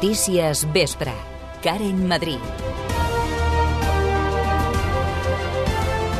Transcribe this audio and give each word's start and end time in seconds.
Notícies 0.00 0.66
Vespre. 0.72 1.12
Karen 1.62 2.08
Madrid. 2.08 2.38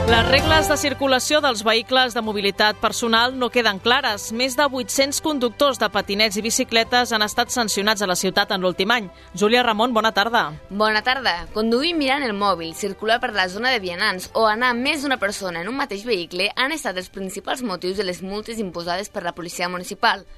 Les 0.07 0.27
regles 0.29 0.69
de 0.69 0.77
circulació 0.77 1.41
dels 1.41 1.63
vehicles 1.65 2.13
de 2.13 2.21
mobilitat 2.21 2.77
personal 2.77 3.33
no 3.41 3.49
queden 3.49 3.81
clares. 3.81 4.35
Més 4.37 4.59
de 4.59 4.67
800 4.69 5.23
conductors 5.25 5.81
de 5.81 5.89
patinets 5.89 6.37
i 6.37 6.45
bicicletes 6.45 7.15
han 7.17 7.25
estat 7.25 7.49
sancionats 7.57 8.05
a 8.05 8.11
la 8.11 8.19
ciutat 8.21 8.53
en 8.53 8.61
l'últim 8.61 8.93
any. 8.93 9.09
Júlia 9.33 9.65
Ramon, 9.65 9.97
bona 9.97 10.13
tarda. 10.13 10.45
Bona 10.69 11.01
tarda. 11.01 11.49
Conduir 11.57 11.95
mirant 11.97 12.29
el 12.29 12.37
mòbil, 12.37 12.77
circular 12.77 13.17
per 13.25 13.33
la 13.33 13.49
zona 13.49 13.73
de 13.73 13.81
vianants 13.81 14.29
o 14.35 14.45
anar 14.45 14.75
més 14.77 15.01
d'una 15.01 15.17
persona 15.17 15.65
en 15.65 15.73
un 15.73 15.81
mateix 15.81 16.05
vehicle 16.05 16.53
han 16.55 16.77
estat 16.77 17.01
els 17.01 17.09
principals 17.09 17.65
motius 17.65 17.97
de 17.97 18.05
les 18.05 18.21
multes 18.21 18.61
imposades 18.61 19.09
per 19.09 19.25
la 19.25 19.33
policia 19.33 19.73
municipal. 19.73 20.29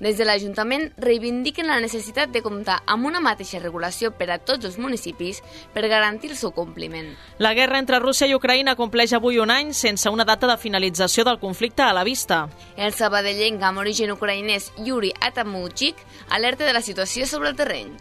Des 0.00 0.16
de 0.16 0.24
l'Ajuntament 0.24 0.86
reivindiquen 0.96 1.66
la 1.68 1.76
necessitat 1.84 2.30
de 2.32 2.40
comptar 2.40 2.78
amb 2.88 3.04
una 3.04 3.20
mateixa 3.20 3.58
regulació 3.60 4.08
per 4.16 4.30
a 4.32 4.38
tots 4.40 4.64
els 4.64 4.78
municipis 4.80 5.42
per 5.74 5.82
garantir 5.92 6.30
el 6.32 6.38
seu 6.40 6.54
compliment. 6.56 7.10
La 7.36 7.52
guerra 7.52 7.76
entre 7.76 7.98
Rússia 8.00 8.24
i 8.30 8.32
Ucraïna 8.32 8.78
compleix 8.78 9.12
avui 9.12 9.36
un 9.44 9.52
any 9.52 9.74
sense 9.76 10.08
una 10.08 10.24
data 10.24 10.48
de 10.48 10.56
finalització 10.56 11.26
del 11.28 11.36
conflicte 11.42 11.84
a 11.84 11.92
la 11.92 12.04
vista. 12.08 12.46
El 12.80 12.96
sabadellenc 12.96 13.60
amb 13.60 13.82
origen 13.82 14.14
ucraïnès 14.14 14.70
Yuri 14.86 15.12
Atamuchik 15.20 16.00
alerta 16.30 16.64
de 16.64 16.72
la 16.72 16.80
situació 16.80 17.28
sobre 17.28 17.52
el 17.52 17.60
terreny. 17.60 17.92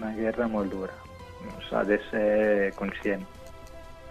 Una 0.00 0.10
guerra 0.18 0.50
molt 0.50 0.74
dura. 0.74 0.98
S'ha 1.68 1.84
de 1.86 2.00
ser 2.10 2.74
conscient. 2.74 3.22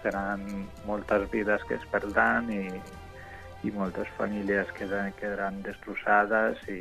Seran 0.05 0.47
moltes 0.87 1.27
vides 1.35 1.67
que 1.67 1.75
es 1.75 1.85
perdran 1.91 2.47
i, 2.47 2.63
i 3.67 3.75
moltes 3.75 4.07
famílies 4.15 4.71
quedaran, 4.79 5.11
quedaran 5.19 5.59
destrossades 5.67 6.63
i, 6.71 6.79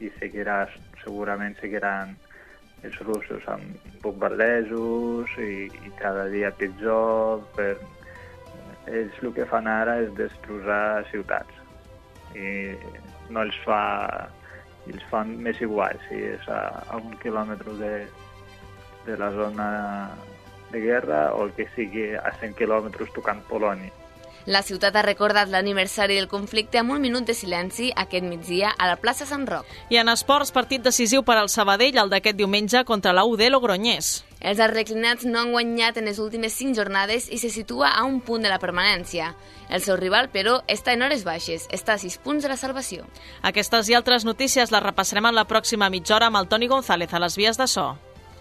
i 0.00 0.10
seguirà, 0.18 0.64
segurament 1.04 1.56
seguiran 1.60 2.16
els 2.86 2.96
russos 3.04 3.44
amb 3.52 3.96
bombardejos 4.02 5.32
i, 5.44 5.68
i 5.68 5.94
cada 6.00 6.28
dia 6.32 6.52
pitjor. 6.56 7.44
Per... 7.56 7.74
Ells 8.90 9.18
el 9.22 9.34
que 9.36 9.44
fan 9.46 9.68
ara 9.70 9.98
és 10.02 10.08
destrossar 10.16 11.04
ciutats 11.10 11.60
i 12.34 12.72
no 13.30 13.44
els 13.44 13.56
fa 13.64 13.82
els 14.88 15.04
fan 15.10 15.36
més 15.44 15.60
igual 15.62 15.98
si 16.08 16.18
és 16.32 16.46
a, 16.48 16.60
a 16.88 16.98
un 16.98 17.12
quilòmetre 17.22 17.74
de, 17.78 17.92
de 19.06 19.16
la 19.20 19.30
zona 19.36 19.68
de 20.72 20.80
guerra 20.80 21.20
o 21.34 21.44
el 21.46 21.52
que 21.58 21.68
sigui 21.76 22.08
a 22.16 22.32
100 22.40 22.56
quilòmetres 22.58 23.12
tocant 23.14 23.42
Polònia. 23.50 23.92
La 24.46 24.62
ciutat 24.62 24.96
ha 24.96 25.02
recordat 25.04 25.50
l'aniversari 25.52 26.16
del 26.16 26.28
conflicte 26.28 26.80
amb 26.80 26.94
un 26.94 27.00
minut 27.02 27.26
de 27.28 27.34
silenci 27.34 27.90
aquest 27.96 28.24
migdia 28.24 28.72
a 28.78 28.88
la 28.88 28.96
plaça 28.96 29.26
Sant 29.28 29.46
Roc. 29.46 29.68
I 29.92 30.00
en 30.00 30.08
esports, 30.08 30.52
partit 30.52 30.82
decisiu 30.82 31.22
per 31.22 31.36
al 31.36 31.50
Sabadell, 31.52 31.98
el 32.00 32.10
d'aquest 32.10 32.38
diumenge 32.38 32.84
contra 32.88 33.12
la 33.12 33.26
UD 33.28 33.50
Logroñés. 33.50 34.24
Els 34.40 34.60
arreclinats 34.64 35.26
no 35.28 35.42
han 35.42 35.52
guanyat 35.52 35.98
en 36.00 36.08
les 36.08 36.18
últimes 36.18 36.54
cinc 36.56 36.74
jornades 36.76 37.28
i 37.28 37.36
se 37.38 37.50
situa 37.52 37.90
a 37.92 38.06
un 38.08 38.22
punt 38.24 38.42
de 38.42 38.48
la 38.48 38.58
permanència. 38.58 39.34
El 39.68 39.84
seu 39.84 39.98
rival, 40.00 40.30
però, 40.32 40.62
està 40.66 40.96
en 40.96 41.04
hores 41.04 41.26
baixes, 41.28 41.68
està 41.68 41.98
a 41.98 42.00
sis 42.00 42.16
punts 42.16 42.42
de 42.42 42.48
la 42.48 42.56
salvació. 42.56 43.04
Aquestes 43.42 43.92
i 43.92 43.94
altres 43.94 44.24
notícies 44.24 44.72
les 44.72 44.82
repassarem 44.82 45.28
en 45.28 45.36
la 45.36 45.44
pròxima 45.44 45.92
mitja 45.92 46.16
hora 46.16 46.32
amb 46.32 46.40
el 46.40 46.48
Toni 46.48 46.72
González 46.72 47.12
a 47.12 47.20
les 47.20 47.36
vies 47.36 47.60
de 47.60 47.68
so. 47.68 47.90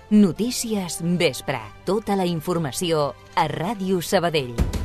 Notícies 0.10 1.02
Vespre. 1.04 1.60
Tota 1.86 2.16
la 2.16 2.26
informació 2.26 3.14
a 3.36 3.50
Ràdio 3.52 4.02
Sabadell. 4.02 4.79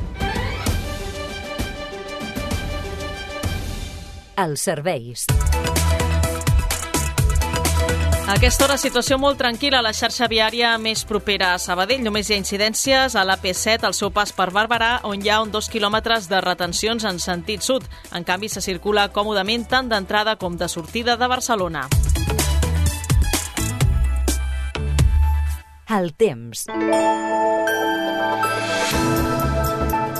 Els 4.37 4.61
serveis. 4.67 5.25
A 8.25 8.33
aquesta 8.33 8.65
hora, 8.65 8.75
situació 8.81 9.19
molt 9.21 9.37
tranquil·la 9.37 9.83
a 9.83 9.85
la 9.85 9.91
xarxa 9.93 10.25
viària 10.25 10.71
més 10.81 11.03
propera 11.05 11.51
a 11.53 11.59
Sabadell. 11.61 12.01
Només 12.01 12.27
hi 12.27 12.33
ha 12.33 12.39
incidències 12.41 13.13
a 13.13 13.21
l'AP7, 13.21 13.85
al 13.85 13.93
seu 13.93 14.09
pas 14.09 14.33
per 14.33 14.49
Barberà, 14.49 15.03
on 15.05 15.21
hi 15.21 15.29
ha 15.29 15.37
un 15.43 15.53
dos 15.53 15.69
quilòmetres 15.69 16.25
de 16.31 16.41
retencions 16.41 17.05
en 17.05 17.21
sentit 17.21 17.61
sud. 17.61 17.85
En 18.17 18.25
canvi, 18.25 18.49
se 18.49 18.65
circula 18.65 19.11
còmodament 19.13 19.69
tant 19.69 19.93
d'entrada 19.93 20.35
com 20.41 20.57
de 20.57 20.67
sortida 20.67 21.15
de 21.21 21.29
Barcelona. 21.29 21.85
El 25.87 26.15
temps. 26.17 26.65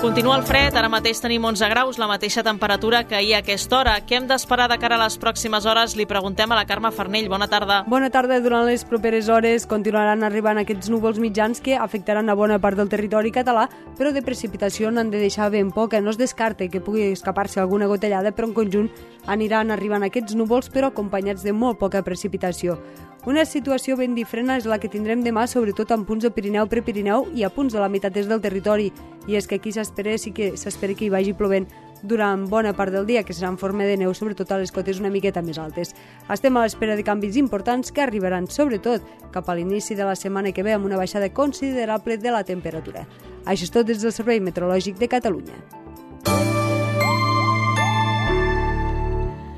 Continua 0.01 0.35
el 0.37 0.43
fred, 0.43 0.75
ara 0.75 0.89
mateix 0.91 1.21
tenim 1.23 1.45
11 1.47 1.69
graus, 1.71 1.97
la 1.97 2.05
mateixa 2.05 2.43
temperatura 2.43 3.05
que 3.07 3.15
ahir 3.15 3.33
a 3.33 3.39
aquesta 3.39 3.77
hora. 3.79 3.93
Què 4.05 4.19
hem 4.19 4.27
d'esperar 4.27 4.67
de 4.69 4.77
cara 4.77 4.99
a 4.99 5.01
les 5.01 5.15
pròximes 5.17 5.65
hores? 5.65 5.95
Li 5.95 6.05
preguntem 6.05 6.51
a 6.51 6.57
la 6.59 6.65
Carme 6.67 6.91
Farnell. 6.91 7.29
Bona 7.31 7.47
tarda. 7.47 7.79
Bona 7.87 8.11
tarda. 8.13 8.37
Durant 8.43 8.67
les 8.67 8.83
properes 8.85 9.29
hores 9.31 9.65
continuaran 9.65 10.21
arribant 10.27 10.59
aquests 10.61 10.91
núvols 10.93 11.17
mitjans 11.23 11.63
que 11.63 11.79
afectaran 11.79 12.29
a 12.29 12.35
bona 12.35 12.59
part 12.59 12.77
del 12.77 12.91
territori 12.91 13.31
català, 13.31 13.65
però 13.97 14.11
de 14.13 14.21
precipitació 14.21 14.91
n'han 14.91 15.09
de 15.09 15.23
deixar 15.23 15.49
ben 15.49 15.71
poca. 15.71 16.01
No 16.01 16.11
es 16.13 16.21
descarte 16.21 16.69
que 16.69 16.83
pugui 16.83 17.09
escapar-se 17.09 17.63
alguna 17.63 17.87
gotellada, 17.87 18.35
però 18.35 18.51
en 18.51 18.53
conjunt 18.53 18.91
aniran 19.25 19.71
arribant 19.71 20.03
aquests 20.05 20.35
núvols, 20.35 20.69
però 20.69 20.91
acompanyats 20.91 21.41
de 21.41 21.55
molt 21.55 21.79
poca 21.79 22.03
precipitació. 22.03 22.77
Una 23.25 23.41
situació 23.41 23.95
ben 23.97 24.13
diferent 24.13 24.51
és 24.53 24.67
la 24.69 24.77
que 24.77 24.89
tindrem 24.91 25.23
demà, 25.25 25.47
sobretot 25.49 25.89
en 25.95 26.03
punts 26.05 26.21
de 26.21 26.29
Pirineu, 26.29 26.67
Prepirineu 26.69 27.23
i 27.33 27.41
a 27.41 27.49
punts 27.49 27.73
de 27.73 27.79
la 27.81 27.87
meitat 27.89 28.19
est 28.21 28.29
del 28.29 28.41
territori. 28.41 28.91
I 29.25 29.39
és 29.39 29.47
que 29.49 29.57
aquí 29.57 29.71
s'espera 29.73 30.13
sí 30.21 30.29
que 30.29 30.51
s'espera 30.61 30.93
que 30.93 31.07
hi 31.07 31.09
vagi 31.09 31.33
plovent 31.33 31.65
durant 32.03 32.43
bona 32.45 32.75
part 32.77 32.93
del 32.93 33.07
dia, 33.09 33.23
que 33.25 33.33
serà 33.33 33.49
en 33.49 33.57
forma 33.57 33.87
de 33.89 33.95
neu, 33.97 34.13
sobretot 34.13 34.51
a 34.53 34.59
les 34.61 34.69
cotes 34.71 34.99
una 35.01 35.09
miqueta 35.09 35.41
més 35.41 35.57
altes. 35.57 35.95
Estem 36.29 36.53
a 36.53 36.67
l'espera 36.67 36.93
de 36.93 37.07
canvis 37.07 37.39
importants 37.41 37.89
que 37.91 38.03
arribaran, 38.05 38.45
sobretot, 38.45 39.01
cap 39.33 39.49
a 39.49 39.55
l'inici 39.57 39.97
de 39.97 40.05
la 40.05 40.13
setmana 40.13 40.53
que 40.53 40.61
ve 40.61 40.75
amb 40.77 40.85
una 40.85 41.01
baixada 41.01 41.31
considerable 41.33 42.19
de 42.21 42.29
la 42.29 42.43
temperatura. 42.45 43.07
Això 43.45 43.65
és 43.65 43.73
tot 43.73 43.89
des 43.89 44.05
del 44.05 44.13
Servei 44.13 44.37
Meteorològic 44.39 45.01
de 45.01 45.09
Catalunya. 45.09 46.54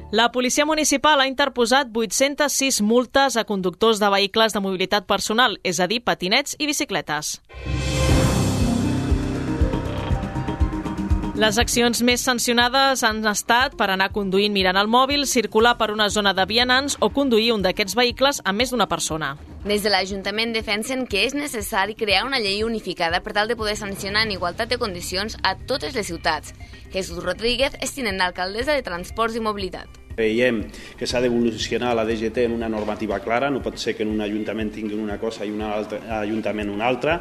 La 0.10 0.32
policia 0.32 0.66
municipal 0.66 1.20
ha 1.20 1.28
interposat 1.28 1.90
806 1.92 2.80
multes 2.80 3.36
a 3.36 3.44
conductors 3.44 4.00
de 4.00 4.08
vehicles 4.08 4.54
de 4.56 4.62
mobilitat 4.64 5.04
personal, 5.04 5.58
és 5.68 5.82
a 5.84 5.88
dir, 5.92 6.00
patinets 6.00 6.56
i 6.64 6.70
bicicletes. 6.70 7.42
Les 11.38 11.60
accions 11.62 12.00
més 12.02 12.24
sancionades 12.26 13.04
han 13.06 13.20
estat 13.30 13.76
per 13.78 13.92
anar 13.94 14.08
conduint 14.10 14.56
mirant 14.56 14.80
el 14.82 14.88
mòbil, 14.90 15.28
circular 15.30 15.76
per 15.78 15.92
una 15.94 16.08
zona 16.10 16.32
de 16.34 16.48
vianants 16.50 16.96
o 16.98 17.12
conduir 17.14 17.52
un 17.54 17.62
d'aquests 17.62 17.94
vehicles 18.00 18.40
amb 18.44 18.58
més 18.58 18.74
d'una 18.74 18.88
persona. 18.90 19.36
Des 19.70 19.86
de 19.86 19.92
l'Ajuntament 19.94 20.56
defensen 20.56 21.06
que 21.06 21.28
és 21.28 21.38
necessari 21.38 21.94
crear 21.94 22.24
una 22.26 22.42
llei 22.42 22.64
unificada 22.66 23.22
per 23.22 23.36
tal 23.38 23.54
de 23.54 23.60
poder 23.60 23.78
sancionar 23.78 24.26
en 24.26 24.34
igualtat 24.34 24.74
de 24.74 24.82
condicions 24.82 25.38
a 25.44 25.54
totes 25.70 25.94
les 25.94 26.10
ciutats. 26.10 26.58
Jesús 26.90 27.22
Rodríguez 27.22 27.78
és 27.86 27.94
tinent 27.94 28.18
d'alcaldessa 28.18 28.74
de 28.74 28.90
Transports 28.90 29.38
i 29.38 29.46
Mobilitat. 29.46 30.07
Veiem 30.18 30.64
que 30.98 31.06
s'ha 31.06 31.20
d'evolucionar 31.22 31.92
la 31.94 32.02
DGT 32.02 32.48
en 32.48 32.56
una 32.56 32.66
normativa 32.74 33.20
clara, 33.22 33.52
no 33.54 33.62
pot 33.62 33.78
ser 33.78 33.94
que 33.94 34.02
en 34.02 34.10
un 34.10 34.24
ajuntament 34.26 34.72
tinguin 34.74 35.04
una 35.04 35.20
cosa 35.22 35.46
i 35.46 35.52
un 35.54 35.62
altre 35.62 36.00
ajuntament 36.18 36.72
una 36.74 36.88
altra. 36.90 37.20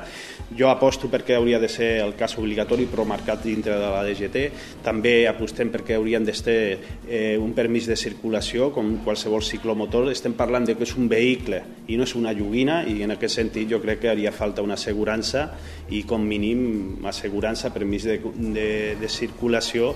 Jo 0.56 0.70
aposto 0.70 1.10
perquè 1.12 1.36
hauria 1.36 1.60
de 1.60 1.68
ser 1.68 1.90
el 2.00 2.14
cas 2.16 2.38
obligatori 2.40 2.88
però 2.88 3.04
marcat 3.04 3.44
dintre 3.44 3.76
de 3.76 3.92
la 3.92 4.00
DGT. 4.06 4.46
També 4.86 5.14
apostem 5.28 5.68
perquè 5.74 5.98
haurien 5.98 6.24
d'estar 6.24 6.56
eh, 6.56 7.36
un 7.36 7.52
permís 7.52 7.84
de 7.90 8.00
circulació 8.00 8.70
com 8.72 9.02
qualsevol 9.04 9.44
ciclomotor. 9.44 10.08
Estem 10.08 10.32
parlant 10.32 10.64
de 10.64 10.78
que 10.78 10.88
és 10.88 10.96
un 10.96 11.12
vehicle 11.12 11.60
i 11.92 12.00
no 12.00 12.08
és 12.08 12.16
una 12.16 12.32
joguina 12.32 12.80
i 12.88 13.02
en 13.04 13.12
aquest 13.12 13.42
sentit 13.42 13.68
jo 13.68 13.82
crec 13.84 14.06
que 14.06 14.14
haria 14.14 14.32
falta 14.32 14.64
una 14.64 14.80
assegurança 14.80 15.50
i 15.92 16.06
com 16.08 16.24
mínim 16.24 17.04
assegurança, 17.04 17.74
permís 17.76 18.08
de, 18.08 18.22
de, 18.56 18.70
de 18.96 19.08
circulació 19.12 19.92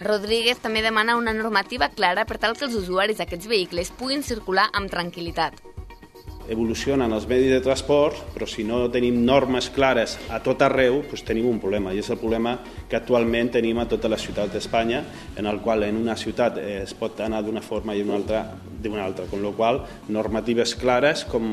Rodríguez 0.00 0.58
també 0.58 0.82
demana 0.82 1.16
una 1.16 1.34
normativa 1.34 1.90
clara 1.90 2.24
per 2.24 2.38
tal 2.42 2.56
que 2.58 2.66
els 2.66 2.74
usuaris 2.74 3.20
d'aquests 3.20 3.46
vehicles 3.50 3.92
puguin 3.94 4.24
circular 4.26 4.66
amb 4.72 4.90
tranquil·litat. 4.90 5.62
Evolucionen 6.44 7.08
els 7.16 7.24
medis 7.24 7.48
de 7.54 7.62
transport, 7.64 8.18
però 8.34 8.44
si 8.44 8.66
no 8.68 8.82
tenim 8.92 9.22
normes 9.24 9.70
clares 9.72 10.18
a 10.28 10.42
tot 10.44 10.60
arreu, 10.60 10.98
doncs 11.08 11.24
tenim 11.24 11.46
un 11.48 11.60
problema, 11.62 11.94
i 11.94 12.02
és 12.02 12.10
el 12.12 12.18
problema 12.20 12.58
que 12.90 12.98
actualment 12.98 13.48
tenim 13.54 13.80
a 13.80 13.86
totes 13.88 14.12
les 14.12 14.26
ciutats 14.26 14.52
d'Espanya, 14.52 15.00
en 15.40 15.48
el 15.48 15.62
qual 15.64 15.86
en 15.88 15.96
una 16.02 16.18
ciutat 16.20 16.58
es 16.60 16.92
pot 16.92 17.22
anar 17.24 17.40
d'una 17.46 17.64
forma 17.64 17.96
i 17.96 18.04
una 18.04 18.18
altra 18.20 18.44
d'una 18.84 19.06
altra, 19.06 19.24
amb 19.24 19.40
la 19.40 19.54
qual 19.56 19.80
normatives 20.12 20.74
clares 20.76 21.24
com 21.24 21.46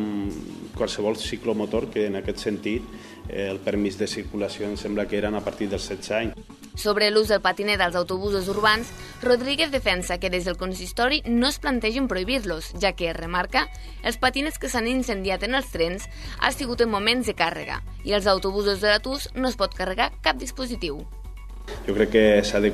qualsevol 0.76 1.16
ciclomotor, 1.16 1.88
que 1.94 2.10
en 2.10 2.20
aquest 2.20 2.44
sentit 2.44 2.84
el 3.30 3.62
permís 3.64 3.96
de 3.96 4.12
circulació 4.12 4.68
em 4.68 4.76
sembla 4.76 5.08
que 5.08 5.22
eren 5.22 5.40
a 5.40 5.46
partir 5.46 5.70
dels 5.72 5.88
16 5.88 6.18
anys. 6.20 6.61
Sobre 6.76 7.10
l'ús 7.12 7.28
del 7.28 7.42
patiner 7.42 7.78
dels 7.78 7.96
autobusos 8.00 8.48
urbans, 8.48 8.90
Rodríguez 9.22 9.72
defensa 9.72 10.18
que 10.18 10.30
des 10.30 10.46
del 10.46 10.58
consistori 10.58 11.22
no 11.26 11.48
es 11.48 11.60
plantegen 11.60 12.08
prohibir-los, 12.08 12.72
ja 12.82 12.94
que, 12.94 13.14
remarca, 13.14 13.68
els 14.04 14.18
patinets 14.18 14.58
que 14.58 14.70
s'han 14.72 14.88
incendiat 14.88 15.44
en 15.44 15.56
els 15.60 15.70
trens 15.72 16.08
ha 16.40 16.52
sigut 16.56 16.82
en 16.82 16.90
moments 16.90 17.28
de 17.28 17.36
càrrega 17.36 17.82
i 18.04 18.16
els 18.18 18.28
autobusos 18.28 18.82
de 18.82 18.90
l'Atus 18.90 19.30
no 19.36 19.52
es 19.52 19.60
pot 19.60 19.76
carregar 19.78 20.12
cap 20.22 20.40
dispositiu. 20.40 21.04
Jo 21.86 21.94
crec 21.96 22.10
que 22.16 22.26
s'ha 22.44 22.60
de 22.64 22.72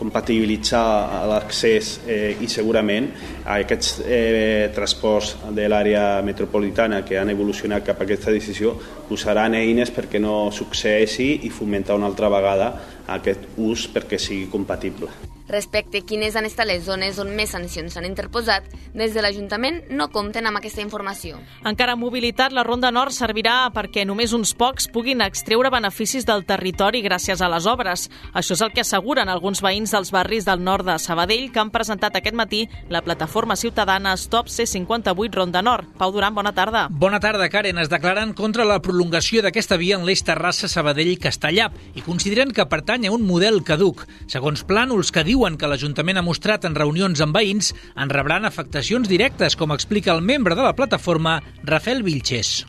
compatibilitzar 0.00 1.26
l'accés 1.28 1.92
eh, 2.06 2.36
i 2.40 2.48
segurament 2.48 3.10
aquests 3.56 4.00
eh, 4.04 4.70
transports 4.74 5.36
de 5.56 5.68
l'àrea 5.68 6.22
metropolitana 6.26 7.02
que 7.04 7.18
han 7.20 7.32
evolucionat 7.32 7.84
cap 7.86 8.00
a 8.00 8.08
aquesta 8.08 8.32
decisió 8.34 8.74
usaran 9.12 9.58
eines 9.58 9.92
perquè 9.92 10.22
no 10.22 10.48
succeeixi 10.54 11.32
i 11.44 11.52
fomentar 11.52 11.98
una 12.00 12.08
altra 12.08 12.32
vegada 12.32 12.72
aquest 13.20 13.52
ús 13.58 13.88
perquè 13.92 14.18
sigui 14.18 14.48
compatible. 14.52 15.10
Respecte 15.50 15.98
a 15.98 16.06
quines 16.06 16.36
han 16.38 16.46
estat 16.46 16.68
les 16.68 16.84
zones 16.86 17.16
on 17.18 17.32
més 17.34 17.50
sancions 17.50 17.90
s'han 17.90 18.06
interposat, 18.06 18.68
des 18.94 19.10
de 19.14 19.22
l'Ajuntament 19.24 19.80
no 19.90 20.06
compten 20.14 20.46
amb 20.46 20.60
aquesta 20.60 20.82
informació. 20.84 21.40
Encara 21.66 21.96
mobilitat, 21.98 22.54
la 22.54 22.62
Ronda 22.62 22.92
Nord 22.94 23.10
servirà 23.16 23.56
perquè 23.74 24.04
només 24.06 24.30
uns 24.36 24.52
pocs 24.54 24.86
puguin 24.94 25.24
extreure 25.24 25.72
beneficis 25.74 26.26
del 26.28 26.44
territori 26.46 27.02
gràcies 27.02 27.42
a 27.42 27.48
les 27.50 27.66
obres. 27.66 28.06
Això 28.30 28.54
és 28.54 28.62
el 28.62 28.70
que 28.76 28.84
asseguren 28.84 29.28
alguns 29.28 29.62
veïns 29.64 29.90
dels 29.90 30.12
barris 30.14 30.46
del 30.46 30.62
nord 30.62 30.86
de 30.86 30.96
Sabadell 31.02 31.48
que 31.50 31.58
han 31.58 31.74
presentat 31.74 32.20
aquest 32.20 32.38
matí 32.38 32.62
la 32.88 33.02
plataforma 33.02 33.56
ciutadana 33.58 34.14
Stop 34.16 34.46
C58 34.46 35.34
Ronda 35.34 35.64
Nord. 35.66 35.90
Pau 35.98 36.14
Duran, 36.14 36.34
bona 36.34 36.54
tarda. 36.54 36.86
Bona 36.90 37.18
tarda, 37.18 37.48
Karen. 37.50 37.82
Es 37.82 37.90
declaren 37.90 38.34
contra 38.38 38.64
la 38.64 38.78
prolongació 38.78 39.42
d'aquesta 39.42 39.80
via 39.82 39.98
en 39.98 40.06
l'eix 40.06 40.22
Terrassa-Sabadell-Castellà 40.30 41.70
i 41.98 42.06
consideren 42.06 42.54
que 42.54 42.68
pertany 42.70 43.08
a 43.08 43.14
un 43.14 43.26
model 43.26 43.64
caduc. 43.66 44.06
Segons 44.30 44.62
plànols 44.62 45.10
que 45.10 45.26
diu 45.26 45.39
diuen 45.40 45.56
que 45.56 45.68
l'Ajuntament 45.72 46.18
ha 46.20 46.24
mostrat 46.26 46.66
en 46.68 46.74
reunions 46.76 47.20
amb 47.24 47.32
veïns 47.32 47.70
en 47.96 48.10
rebran 48.12 48.44
afectacions 48.44 49.08
directes, 49.08 49.54
com 49.56 49.72
explica 49.72 50.12
el 50.12 50.20
membre 50.20 50.52
de 50.52 50.66
la 50.66 50.74
plataforma, 50.76 51.38
Rafael 51.64 52.02
Vilches. 52.04 52.66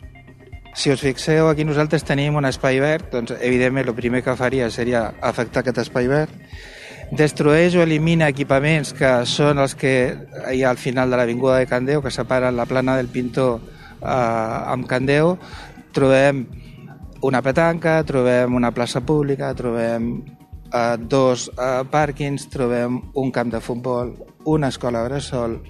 Si 0.72 0.88
us 0.88 1.04
fixeu, 1.04 1.50
aquí 1.50 1.66
nosaltres 1.68 2.06
tenim 2.08 2.40
un 2.40 2.48
espai 2.48 2.80
verd, 2.80 3.10
doncs 3.12 3.36
evidentment 3.36 3.92
el 3.92 3.98
primer 3.98 4.22
que 4.24 4.38
faria 4.40 4.70
seria 4.72 5.10
afectar 5.20 5.60
aquest 5.60 5.82
espai 5.84 6.08
verd. 6.08 6.32
Destrueix 7.12 7.76
o 7.76 7.84
elimina 7.84 8.32
equipaments 8.32 8.96
que 8.96 9.12
són 9.28 9.60
els 9.60 9.76
que 9.76 9.94
hi 10.48 10.64
ha 10.64 10.72
al 10.72 10.80
final 10.80 11.12
de 11.12 11.20
l'Avinguda 11.20 11.60
de 11.60 11.68
Candeu, 11.68 12.00
que 12.00 12.14
separen 12.14 12.56
la 12.56 12.64
plana 12.64 12.96
del 12.96 13.12
Pintor 13.12 13.58
eh, 13.60 14.08
amb 14.08 14.88
Candeu. 14.88 15.36
Trobem 15.92 16.46
una 17.20 17.44
petanca, 17.44 18.00
trobem 18.08 18.56
una 18.56 18.72
plaça 18.72 19.04
pública, 19.04 19.52
trobem 19.52 20.14
a 20.72 20.96
dos 20.96 21.48
uh, 21.52 21.84
pàrquings 21.92 22.48
trobem 22.52 22.98
un 23.14 23.30
camp 23.30 23.52
de 23.52 23.60
futbol, 23.60 24.14
una 24.48 24.72
escola 24.72 25.04
bressol, 25.04 25.60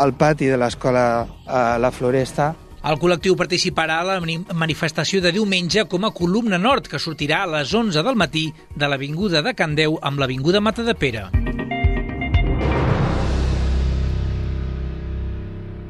el 0.00 0.16
pati 0.16 0.48
de 0.48 0.58
l'escola 0.58 1.06
uh, 1.22 1.78
La 1.78 1.92
Floresta, 1.92 2.54
el 2.80 2.96
col·lectiu 2.96 3.34
participarà 3.36 3.98
a 4.00 4.06
la 4.08 4.54
manifestació 4.56 5.20
de 5.20 5.34
diumenge 5.36 5.84
com 5.84 6.08
a 6.08 6.14
columna 6.16 6.56
nord, 6.56 6.88
que 6.88 7.02
sortirà 7.02 7.42
a 7.44 7.50
les 7.58 7.74
11 7.76 8.00
del 8.06 8.16
matí 8.16 8.46
de 8.72 8.88
l'Avinguda 8.88 9.44
de 9.44 9.52
Candeu 9.52 10.00
amb 10.00 10.24
l'Avinguda 10.24 10.64
Matadepera. 10.64 11.28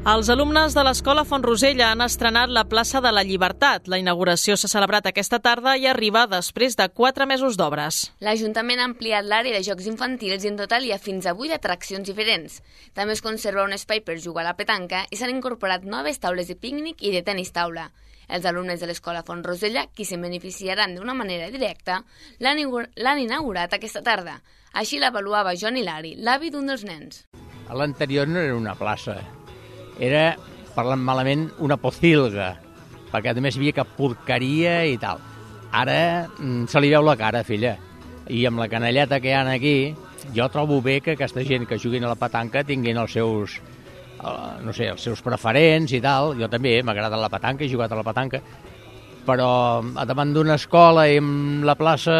Els 0.01 0.31
alumnes 0.33 0.73
de 0.73 0.81
l'Escola 0.81 1.21
Font 1.29 1.43
Rosella 1.45 1.91
han 1.93 2.01
estrenat 2.01 2.49
la 2.49 2.63
plaça 2.65 2.97
de 3.05 3.11
la 3.13 3.21
Llibertat. 3.21 3.85
La 3.85 3.99
inauguració 4.01 4.55
s'ha 4.57 4.69
celebrat 4.71 5.05
aquesta 5.05 5.37
tarda 5.37 5.75
i 5.77 5.85
arriba 5.85 6.23
després 6.25 6.73
de 6.75 6.87
quatre 6.89 7.27
mesos 7.29 7.53
d'obres. 7.53 7.99
L'Ajuntament 8.25 8.79
ha 8.81 8.87
ampliat 8.89 9.27
l'àrea 9.29 9.53
de 9.53 9.61
jocs 9.67 9.85
infantils 9.85 10.41
i 10.41 10.49
en 10.49 10.55
total 10.57 10.87
hi 10.87 10.95
ha 10.95 10.97
fins 10.97 11.27
a 11.29 11.35
vuit 11.37 11.53
atraccions 11.53 12.09
diferents. 12.09 12.55
També 12.97 13.13
es 13.13 13.21
conserva 13.21 13.61
un 13.61 13.75
espai 13.77 14.01
per 14.01 14.15
jugar 14.17 14.41
a 14.41 14.47
la 14.47 14.55
petanca 14.57 15.03
i 15.11 15.19
s'han 15.19 15.35
incorporat 15.35 15.85
noves 15.85 16.17
taules 16.23 16.49
de 16.49 16.55
pícnic 16.57 17.03
i 17.05 17.11
de 17.13 17.21
tenis 17.21 17.53
taula. 17.53 17.91
Els 18.27 18.47
alumnes 18.49 18.81
de 18.81 18.89
l'Escola 18.89 19.21
Font 19.27 19.43
Rosella, 19.45 19.83
qui 19.93 20.07
se'n 20.09 20.25
beneficiaran 20.25 20.95
d'una 20.97 21.13
manera 21.13 21.51
directa, 21.53 21.99
l'han 22.39 23.21
inaugurat 23.21 23.77
aquesta 23.77 24.01
tarda. 24.01 24.39
Així 24.73 24.97
l'avaluava 24.97 25.53
Joan 25.53 25.77
Hilari, 25.77 26.15
l'avi 26.17 26.49
d'un 26.49 26.73
dels 26.73 26.87
nens. 26.89 27.27
L'anterior 27.69 28.27
no 28.27 28.41
era 28.41 28.57
una 28.57 28.73
plaça, 28.75 29.19
era, 30.01 30.35
parlant 30.73 31.03
malament, 31.05 31.45
una 31.61 31.77
pocilga, 31.77 32.55
perquè 33.11 33.31
a 33.31 33.43
més 33.43 33.55
hi 33.55 33.61
havia 33.61 33.77
cap 33.81 33.91
porqueria 33.97 34.81
i 34.89 34.97
tal. 35.01 35.21
Ara 35.71 36.27
mm, 36.27 36.65
se 36.71 36.81
li 36.81 36.89
veu 36.91 37.05
la 37.05 37.17
cara, 37.19 37.45
filla. 37.47 37.75
I 38.31 38.45
amb 38.47 38.61
la 38.61 38.69
canelleta 38.71 39.19
que 39.21 39.29
hi 39.29 39.35
ha 39.37 39.43
aquí, 39.53 39.93
jo 40.35 40.47
trobo 40.49 40.81
bé 40.81 40.99
que 41.05 41.13
aquesta 41.13 41.45
gent 41.45 41.67
que 41.69 41.79
juguin 41.79 42.05
a 42.05 42.11
la 42.11 42.17
petanca 42.19 42.65
tinguin 42.65 42.97
els 42.97 43.13
seus, 43.13 43.59
uh, 44.23 44.57
no 44.65 44.73
sé, 44.73 44.89
els 44.89 45.05
seus 45.05 45.21
preferents 45.21 45.93
i 45.93 46.01
tal. 46.01 46.33
Jo 46.39 46.49
també, 46.49 46.79
m'agrada 46.83 47.19
la 47.19 47.29
petanca, 47.29 47.65
he 47.65 47.71
jugat 47.71 47.91
a 47.91 47.99
la 47.99 48.07
petanca, 48.07 48.41
però 49.27 49.51
a 49.81 50.07
davant 50.09 50.33
d'una 50.33 50.57
escola 50.57 51.05
i 51.09 51.21
amb 51.21 51.65
la 51.67 51.77
plaça 51.77 52.17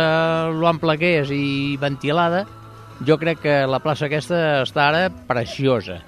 lo 0.54 0.70
ample 0.70 1.00
que 1.02 1.16
és 1.24 1.34
i 1.34 1.78
ventilada, 1.82 2.46
jo 3.08 3.18
crec 3.18 3.42
que 3.42 3.60
la 3.66 3.82
plaça 3.82 4.06
aquesta 4.06 4.62
està 4.62 4.92
ara 4.92 5.06
preciosa 5.10 6.02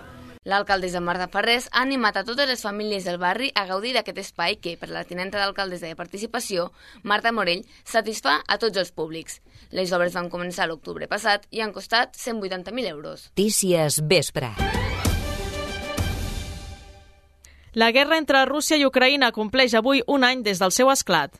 L'alcaldessa 0.43 0.99
Marta 0.99 1.29
Ferrés 1.31 1.69
ha 1.71 1.81
animat 1.85 2.17
a 2.19 2.23
totes 2.27 2.49
les 2.49 2.61
famílies 2.61 3.05
del 3.07 3.17
barri 3.19 3.51
a 3.55 3.63
gaudir 3.65 3.93
d'aquest 3.95 4.19
espai 4.19 4.57
que, 4.59 4.75
per 4.77 4.89
la 4.91 5.05
tinenta 5.07 5.39
d'alcaldessa 5.39 5.87
de 5.87 5.95
participació, 5.95 6.71
Marta 7.03 7.31
Morell, 7.31 7.63
satisfà 7.87 8.41
a 8.43 8.57
tots 8.59 8.77
els 8.77 8.91
públics. 8.91 9.39
Les 9.71 9.95
obres 9.95 10.13
van 10.13 10.27
començar 10.29 10.67
l'octubre 10.67 11.07
passat 11.07 11.47
i 11.51 11.63
han 11.63 11.71
costat 11.71 12.19
180.000 12.19 12.91
euros. 12.91 13.29
Tícies 13.39 14.01
Vespre. 14.03 14.51
La 17.73 17.89
guerra 17.91 18.19
entre 18.19 18.43
Rússia 18.45 18.77
i 18.77 18.85
Ucraïna 18.85 19.31
compleix 19.31 19.73
avui 19.73 20.03
un 20.05 20.27
any 20.27 20.43
des 20.43 20.59
del 20.59 20.75
seu 20.75 20.91
esclat. 20.91 21.39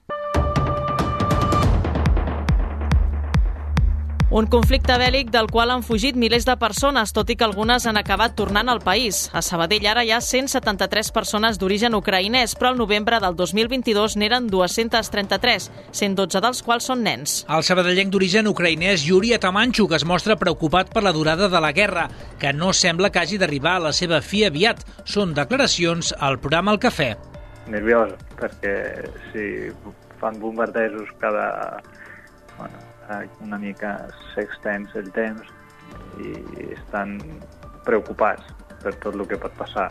Un 4.34 4.48
conflicte 4.50 4.96
bèl·lic 4.98 5.28
del 5.30 5.46
qual 5.54 5.70
han 5.70 5.84
fugit 5.86 6.16
milers 6.18 6.48
de 6.48 6.56
persones, 6.58 7.12
tot 7.14 7.30
i 7.30 7.36
que 7.38 7.46
algunes 7.46 7.84
han 7.86 8.00
acabat 8.00 8.34
tornant 8.34 8.72
al 8.72 8.80
país. 8.82 9.28
A 9.30 9.44
Sabadell 9.46 9.86
ara 9.86 10.02
hi 10.02 10.10
ha 10.10 10.18
173 10.26 11.12
persones 11.14 11.60
d'origen 11.62 11.94
ucraïnès, 11.94 12.56
però 12.58 12.72
al 12.72 12.80
novembre 12.82 13.20
del 13.22 13.38
2022 13.38 14.18
n'eren 14.18 14.50
233, 14.50 15.70
112 16.02 16.42
dels 16.48 16.64
quals 16.66 16.90
són 16.90 17.06
nens. 17.06 17.38
El 17.46 17.62
sabadellenc 17.62 18.10
d'origen 18.10 18.50
ucraïnès 18.50 19.06
Yuri 19.06 19.36
Atamancho, 19.38 19.86
que 19.86 20.02
es 20.02 20.10
mostra 20.10 20.40
preocupat 20.42 20.90
per 20.90 21.06
la 21.06 21.14
durada 21.14 21.46
de 21.46 21.62
la 21.62 21.70
guerra, 21.72 22.10
que 22.42 22.58
no 22.58 22.74
sembla 22.74 23.14
que 23.14 23.22
hagi 23.22 23.38
d'arribar 23.38 23.78
a 23.78 23.88
la 23.92 23.94
seva 23.94 24.26
fi 24.26 24.48
aviat. 24.50 24.82
Són 25.06 25.38
declaracions 25.38 26.10
al 26.18 26.42
programa 26.42 26.74
El 26.74 26.82
Cafè. 26.82 27.14
Nerviós, 27.70 28.18
perquè 28.42 28.80
si 29.30 29.52
fan 30.18 30.42
bombardejos 30.42 31.14
cada... 31.22 31.84
Bueno, 32.58 32.80
una 33.42 33.60
mica 33.60 33.96
s'extens 34.34 34.94
el 35.00 35.12
temps 35.16 35.50
i 36.22 36.34
estan 36.76 37.18
preocupats 37.88 38.54
per 38.84 38.94
tot 39.04 39.16
el 39.16 39.26
que 39.30 39.40
pot 39.42 39.56
passar. 39.60 39.90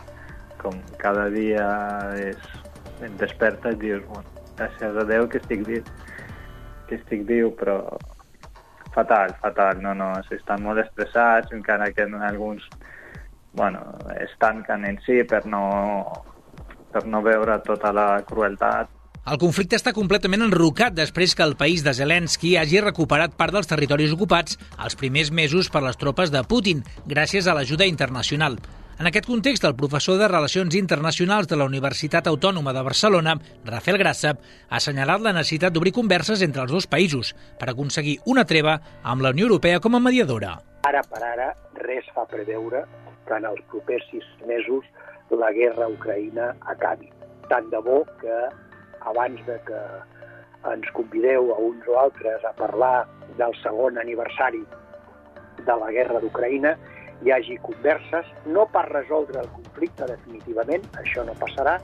Com 0.62 0.78
cada 1.02 1.28
dia 1.34 1.66
és, 2.20 2.40
et 3.02 3.18
desperta 3.20 3.72
i 3.74 3.80
dius, 3.82 4.04
bueno, 4.08 4.46
gràcies 4.58 4.98
a 4.98 5.04
Déu 5.08 5.26
que 5.28 5.40
estic 5.42 5.66
viu, 5.66 5.82
que 6.88 7.00
estic 7.00 7.26
viu, 7.28 7.50
però 7.58 7.80
fatal, 8.94 9.34
fatal, 9.42 9.80
no, 9.82 9.94
no, 9.96 10.12
estan 10.36 10.62
molt 10.62 10.82
estressats, 10.84 11.52
encara 11.56 11.90
que 11.96 12.06
alguns 12.06 12.68
bueno, 13.52 13.80
es 14.18 14.30
tanquen 14.38 14.84
en 14.84 14.98
si 15.04 15.22
per 15.24 15.44
no, 15.46 16.24
per 16.92 17.04
no 17.06 17.20
veure 17.22 17.58
tota 17.66 17.92
la 17.92 18.22
crueltat 18.28 18.88
el 19.22 19.38
conflicte 19.38 19.78
està 19.78 19.92
completament 19.94 20.42
enrocat 20.42 20.96
després 20.98 21.36
que 21.38 21.44
el 21.46 21.54
país 21.54 21.84
de 21.86 21.92
Zelensky 21.94 22.56
hagi 22.58 22.80
recuperat 22.82 23.36
part 23.38 23.54
dels 23.54 23.68
territoris 23.70 24.14
ocupats 24.16 24.56
els 24.82 24.96
primers 24.98 25.30
mesos 25.30 25.68
per 25.70 25.82
les 25.84 25.98
tropes 26.00 26.32
de 26.34 26.42
Putin, 26.42 26.80
gràcies 27.06 27.46
a 27.46 27.54
l'ajuda 27.54 27.86
internacional. 27.86 28.56
En 28.98 29.06
aquest 29.06 29.28
context, 29.30 29.62
el 29.64 29.76
professor 29.78 30.18
de 30.18 30.26
Relacions 30.26 30.74
Internacionals 30.74 31.46
de 31.48 31.56
la 31.56 31.68
Universitat 31.70 32.26
Autònoma 32.26 32.74
de 32.74 32.82
Barcelona, 32.82 33.36
Rafael 33.64 34.00
Grassa, 34.02 34.34
ha 34.34 34.80
assenyalat 34.80 35.22
la 35.22 35.32
necessitat 35.36 35.72
d'obrir 35.72 35.94
converses 35.94 36.42
entre 36.42 36.66
els 36.66 36.74
dos 36.74 36.90
països 36.90 37.32
per 37.60 37.70
aconseguir 37.70 38.18
una 38.26 38.44
treva 38.44 38.80
amb 39.02 39.22
la 39.22 39.30
Unió 39.30 39.46
Europea 39.46 39.78
com 39.78 39.94
a 39.94 40.02
mediadora. 40.02 40.56
Ara 40.90 41.04
per 41.06 41.22
ara, 41.22 41.48
res 41.78 42.10
fa 42.14 42.26
preveure 42.26 42.82
que 43.30 43.38
en 43.38 43.46
els 43.46 43.62
propers 43.70 44.02
sis 44.10 44.26
mesos 44.50 44.82
la 45.30 45.54
guerra 45.54 45.86
a 45.86 45.94
Ucraïna 45.94 46.52
acabi. 46.74 47.08
Tant 47.48 47.70
de 47.70 47.78
bo 47.86 48.02
que 48.20 48.34
abans 49.22 49.46
de 49.46 49.58
que 49.66 49.80
ens 50.72 50.90
convideu 50.94 51.54
a 51.54 51.58
uns 51.58 51.86
o 51.86 51.98
altres 51.98 52.44
a 52.44 52.52
parlar 52.58 53.06
del 53.38 53.54
segon 53.62 53.98
aniversari 53.98 54.62
de 55.66 55.76
la 55.78 55.90
guerra 55.94 56.20
d'Ucraïna, 56.22 56.74
hi 57.22 57.30
hagi 57.30 57.58
converses, 57.62 58.26
no 58.46 58.66
per 58.74 58.84
resoldre 58.90 59.42
el 59.42 59.50
conflicte 59.54 60.08
definitivament, 60.10 60.82
això 60.98 61.22
no 61.26 61.36
passarà, 61.38 61.78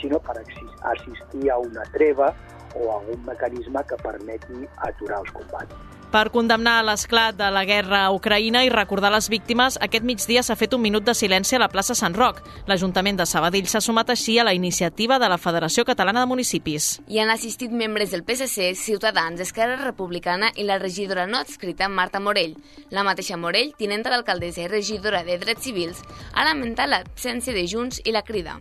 sinó 0.00 0.20
per 0.20 0.36
assistir 0.40 1.48
a 1.50 1.58
una 1.58 1.84
treva 1.96 2.32
o 2.76 2.90
algun 2.98 3.24
mecanisme 3.24 3.84
que 3.88 4.00
permeti 4.04 4.66
aturar 4.88 5.22
els 5.24 5.32
combats. 5.32 6.01
Per 6.12 6.28
condemnar 6.28 6.82
l'esclat 6.84 7.38
de 7.38 7.46
la 7.48 7.62
guerra 7.64 8.02
a 8.04 8.10
Ucraïna 8.12 8.60
i 8.66 8.68
recordar 8.68 9.08
les 9.14 9.30
víctimes, 9.32 9.78
aquest 9.80 10.04
migdia 10.04 10.42
s'ha 10.44 10.58
fet 10.60 10.74
un 10.76 10.82
minut 10.84 11.06
de 11.06 11.14
silenci 11.16 11.56
a 11.56 11.60
la 11.62 11.70
plaça 11.72 11.94
Sant 11.96 12.12
Roc. 12.12 12.42
L'Ajuntament 12.68 13.16
de 13.16 13.24
Sabadell 13.24 13.70
s'ha 13.70 13.80
sumat 13.80 14.12
així 14.12 14.34
a 14.36 14.44
la 14.44 14.52
iniciativa 14.52 15.16
de 15.18 15.30
la 15.32 15.38
Federació 15.40 15.86
Catalana 15.88 16.20
de 16.20 16.28
Municipis. 16.28 16.98
Hi 17.08 17.22
han 17.22 17.32
assistit 17.32 17.72
membres 17.72 18.12
del 18.12 18.26
PSC, 18.28 18.74
Ciutadans, 18.76 19.40
Esquerra 19.40 19.78
Republicana 19.80 20.50
i 20.52 20.66
la 20.68 20.76
regidora 20.82 21.24
no 21.26 21.40
adscrita 21.40 21.88
Marta 21.88 22.20
Morell. 22.20 22.58
La 22.90 23.06
mateixa 23.08 23.40
Morell, 23.40 23.72
tinenta 23.80 24.12
d'alcaldessa 24.12 24.66
i 24.66 24.68
regidora 24.68 25.24
de 25.24 25.38
Drets 25.40 25.64
Civils, 25.64 26.04
ha 26.34 26.44
lamentat 26.44 26.92
l'absència 26.92 27.56
de 27.56 27.64
Junts 27.64 28.04
i 28.04 28.12
la 28.12 28.20
crida. 28.20 28.58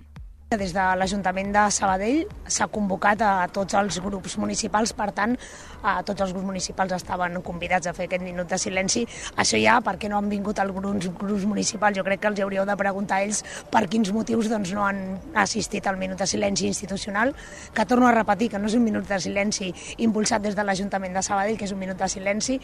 Des 0.51 0.73
de 0.75 0.83
l'Ajuntament 0.99 1.53
de 1.55 1.61
Sabadell 1.71 2.25
s'ha 2.51 2.65
convocat 2.67 3.21
a 3.23 3.45
tots 3.55 3.77
els 3.79 4.01
grups 4.03 4.33
municipals, 4.35 4.91
per 4.91 5.05
tant, 5.15 5.37
a 5.87 5.93
tots 6.03 6.25
els 6.25 6.33
grups 6.35 6.43
municipals 6.43 6.91
estaven 6.97 7.37
convidats 7.39 7.87
a 7.87 7.93
fer 7.95 8.09
aquest 8.09 8.25
minut 8.25 8.49
de 8.51 8.59
silenci. 8.59 9.05
Això 9.39 9.61
ja, 9.61 9.77
perquè 9.85 10.09
no 10.11 10.17
han 10.19 10.27
vingut 10.27 10.59
alguns 10.59 11.07
grups 11.21 11.45
municipals, 11.47 11.95
jo 11.95 12.03
crec 12.03 12.19
que 12.25 12.31
els 12.33 12.41
hauríeu 12.43 12.65
de 12.67 12.75
preguntar 12.81 13.21
a 13.21 13.29
ells 13.29 13.39
per 13.71 13.85
quins 13.93 14.11
motius 14.11 14.49
doncs, 14.51 14.73
no 14.75 14.83
han 14.83 14.99
assistit 15.39 15.87
al 15.87 15.95
minut 16.01 16.19
de 16.19 16.27
silenci 16.27 16.67
institucional, 16.67 17.31
que 17.71 17.87
torno 17.87 18.09
a 18.09 18.11
repetir 18.17 18.51
que 18.51 18.59
no 18.59 18.67
és 18.67 18.75
un 18.75 18.83
minut 18.83 19.07
de 19.07 19.21
silenci 19.23 19.71
impulsat 20.03 20.43
des 20.43 20.59
de 20.59 20.67
l'Ajuntament 20.67 21.15
de 21.15 21.23
Sabadell, 21.23 21.55
que 21.55 21.69
és 21.69 21.71
un 21.71 21.79
minut 21.79 21.95
de 21.95 22.11
silenci 22.11 22.59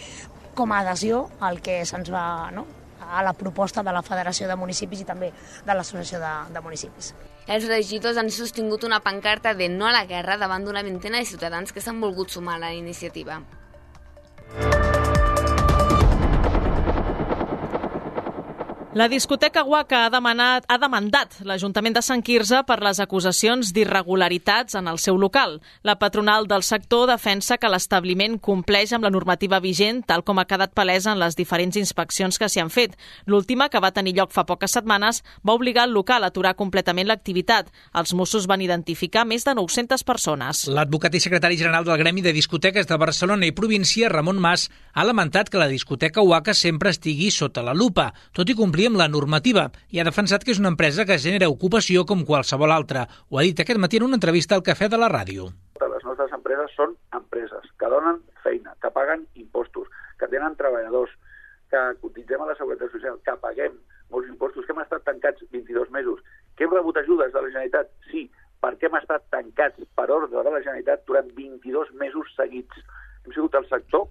com 0.59 0.75
a 0.75 0.83
adhesió 0.83 1.23
al 1.39 1.63
que 1.63 1.79
se'ns 1.87 2.11
va 2.11 2.51
no? 2.51 2.67
a 3.07 3.23
la 3.23 3.31
proposta 3.31 3.79
de 3.79 3.95
la 3.95 4.03
Federació 4.03 4.51
de 4.51 4.59
Municipis 4.59 5.07
i 5.07 5.09
també 5.15 5.31
de 5.63 5.73
l'Associació 5.73 6.19
de, 6.19 6.35
de 6.51 6.67
Municipis. 6.67 7.15
Els 7.47 7.63
regidors 7.69 8.17
han 8.19 8.27
sostingut 8.27 8.83
una 8.83 8.99
pancarta 8.99 9.53
de 9.55 9.69
no 9.71 9.87
a 9.87 9.93
la 9.95 10.03
guerra 10.09 10.35
davant 10.41 10.67
d'una 10.67 10.83
vintena 10.83 11.23
de 11.23 11.29
ciutadans 11.29 11.71
que 11.71 11.83
s'han 11.83 12.03
volgut 12.03 12.29
sumar 12.29 12.57
a 12.57 12.65
la 12.67 12.73
iniciativa. 12.75 13.39
La 18.97 19.07
discoteca 19.07 19.61
Waka 19.61 20.07
ha, 20.07 20.09
demanat, 20.09 20.63
ha 20.65 20.77
demandat 20.81 21.35
l'Ajuntament 21.45 21.93
de 21.93 22.01
Sant 22.01 22.23
Quirze 22.25 22.63
per 22.65 22.79
les 22.81 22.97
acusacions 23.03 23.69
d'irregularitats 23.69 24.73
en 24.79 24.87
el 24.89 24.97
seu 24.97 25.19
local. 25.21 25.59
La 25.85 25.99
patronal 26.01 26.47
del 26.49 26.63
sector 26.65 27.03
defensa 27.05 27.59
que 27.61 27.69
l'establiment 27.69 28.39
compleix 28.41 28.95
amb 28.97 29.05
la 29.05 29.11
normativa 29.13 29.59
vigent, 29.61 29.99
tal 30.09 30.23
com 30.25 30.41
ha 30.41 30.47
quedat 30.49 30.73
palesa 30.73 31.11
en 31.13 31.21
les 31.21 31.37
diferents 31.37 31.77
inspeccions 31.77 32.41
que 32.41 32.49
s'hi 32.49 32.63
han 32.63 32.71
fet. 32.73 32.95
L'última, 33.27 33.67
que 33.69 33.83
va 33.83 33.91
tenir 33.93 34.15
lloc 34.17 34.33
fa 34.33 34.47
poques 34.49 34.73
setmanes, 34.79 35.21
va 35.45 35.53
obligar 35.53 35.85
el 35.85 35.93
local 35.93 36.25
a 36.25 36.31
aturar 36.33 36.55
completament 36.57 37.11
l'activitat. 37.11 37.69
Els 37.93 38.15
Mossos 38.17 38.49
van 38.49 38.65
identificar 38.65 39.27
més 39.29 39.45
de 39.45 39.53
900 39.61 40.07
persones. 40.09 40.63
L'advocat 40.73 41.13
i 41.13 41.21
secretari 41.21 41.61
general 41.61 41.85
del 41.85 42.01
Gremi 42.01 42.25
de 42.25 42.33
Discoteques 42.33 42.89
de 42.89 42.97
Barcelona 42.97 43.45
i 43.45 43.53
província, 43.53 44.09
Ramon 44.09 44.41
Mas, 44.41 44.71
ha 44.97 45.05
lamentat 45.05 45.53
que 45.53 45.61
la 45.61 45.69
discoteca 45.69 46.25
Waka 46.25 46.57
sempre 46.57 46.97
estigui 46.97 47.29
sota 47.29 47.61
la 47.61 47.77
lupa, 47.77 48.09
tot 48.33 48.49
i 48.49 48.57
complir 48.57 48.86
amb 48.87 48.99
la 48.99 49.07
normativa 49.11 49.67
i 49.91 49.99
ha 49.99 50.05
defensat 50.07 50.43
que 50.45 50.53
és 50.55 50.61
una 50.61 50.71
empresa 50.73 51.05
que 51.05 51.19
genera 51.21 51.49
ocupació 51.51 52.05
com 52.09 52.23
qualsevol 52.25 52.71
altra. 52.71 53.05
Ho 53.29 53.39
ha 53.39 53.45
dit 53.45 53.59
aquest 53.59 53.79
matí 53.83 53.99
en 53.99 54.07
una 54.07 54.17
entrevista 54.19 54.55
al 54.55 54.63
Cafè 54.63 54.87
de 54.89 54.99
la 55.01 55.09
Ràdio. 55.11 55.49
Les 55.81 56.07
nostres 56.07 56.33
empreses 56.37 56.73
són 56.79 56.95
empreses 57.19 57.69
que 57.79 57.91
donen 57.91 58.21
feina, 58.43 58.75
que 58.81 58.91
paguen 58.95 59.27
impostos, 59.35 59.87
que 60.19 60.29
tenen 60.31 60.55
treballadors, 60.59 61.11
que 61.71 61.83
cotitzem 62.01 62.41
a 62.41 62.49
la 62.49 62.55
Seguretat 62.55 62.91
Social, 62.95 63.19
que 63.27 63.35
paguem 63.43 63.75
molts 64.13 64.29
impostos, 64.31 64.65
que 64.65 64.75
hem 64.75 64.83
estat 64.83 65.03
tancats 65.07 65.43
22 65.51 65.91
mesos, 65.91 66.23
que 66.55 66.65
hem 66.65 66.73
rebut 66.73 66.97
ajudes 67.03 67.33
de 67.33 67.41
la 67.41 67.51
Generalitat, 67.51 67.91
sí, 68.11 68.27
perquè 68.63 68.87
hem 68.87 68.97
estat 69.01 69.27
tancats 69.33 69.83
per 69.99 70.07
ordre 70.09 70.31
de 70.31 70.53
la 70.53 70.63
Generalitat 70.63 71.03
durant 71.09 71.27
22 71.35 71.91
mesos 71.99 72.31
seguits. 72.39 72.85
Hem 73.25 73.35
sigut 73.35 73.57
el 73.59 73.67
sector 73.69 74.07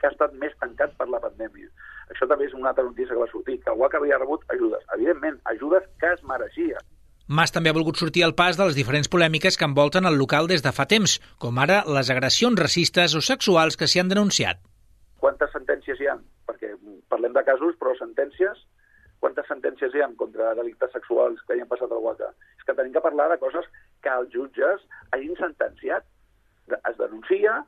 que 0.00 0.08
ha 0.10 0.12
estat 0.12 0.34
més 0.40 0.54
tancat 0.60 0.96
per 0.98 1.08
la 1.08 1.22
pandèmia. 1.22 1.70
Això 2.12 2.28
també 2.28 2.48
és 2.48 2.54
una 2.56 2.70
altra 2.72 2.84
notícia 2.84 3.14
que 3.14 3.22
va 3.22 3.30
sortir, 3.30 3.60
que 3.62 3.72
el 3.72 3.80
UAC 3.80 3.96
havia 3.96 4.18
rebut 4.20 4.44
ajudes. 4.52 4.84
Evidentment, 4.96 5.40
ajudes 5.54 5.86
que 6.00 6.12
es 6.12 6.22
mereixia. 6.28 6.82
Mas 7.26 7.54
també 7.54 7.70
ha 7.72 7.76
volgut 7.76 7.96
sortir 7.96 8.24
al 8.24 8.34
pas 8.36 8.58
de 8.58 8.66
les 8.68 8.76
diferents 8.76 9.08
polèmiques 9.08 9.56
que 9.56 9.64
envolten 9.64 10.04
el 10.04 10.18
local 10.20 10.48
des 10.50 10.62
de 10.62 10.72
fa 10.76 10.84
temps, 10.84 11.16
com 11.40 11.58
ara 11.58 11.80
les 11.88 12.10
agressions 12.12 12.60
racistes 12.60 13.14
o 13.16 13.22
sexuals 13.24 13.78
que 13.80 13.88
s'hi 13.88 14.02
han 14.02 14.12
denunciat. 14.12 14.60
Quantes 15.24 15.52
sentències 15.56 16.00
hi 16.00 16.10
ha? 16.12 16.18
Perquè 16.44 16.74
parlem 17.08 17.32
de 17.32 17.44
casos, 17.46 17.78
però 17.80 17.94
sentències, 17.96 18.60
quantes 19.24 19.48
sentències 19.48 19.94
hi 19.94 20.02
ha 20.04 20.10
contra 20.20 20.52
delictes 20.58 20.92
sexuals 20.92 21.40
que 21.48 21.56
hi 21.56 21.64
han 21.64 21.70
passat 21.70 21.88
al 21.88 22.04
UACA? 22.04 22.28
És 22.60 22.68
que 22.68 22.76
tenim 22.76 22.92
que 22.92 23.04
parlar 23.06 23.30
de 23.32 23.40
coses 23.40 23.64
que 24.04 24.12
els 24.12 24.28
jutges 24.34 24.84
hagin 25.16 25.32
sentenciat. 25.40 26.04
Es 26.76 27.00
denuncia 27.00 27.62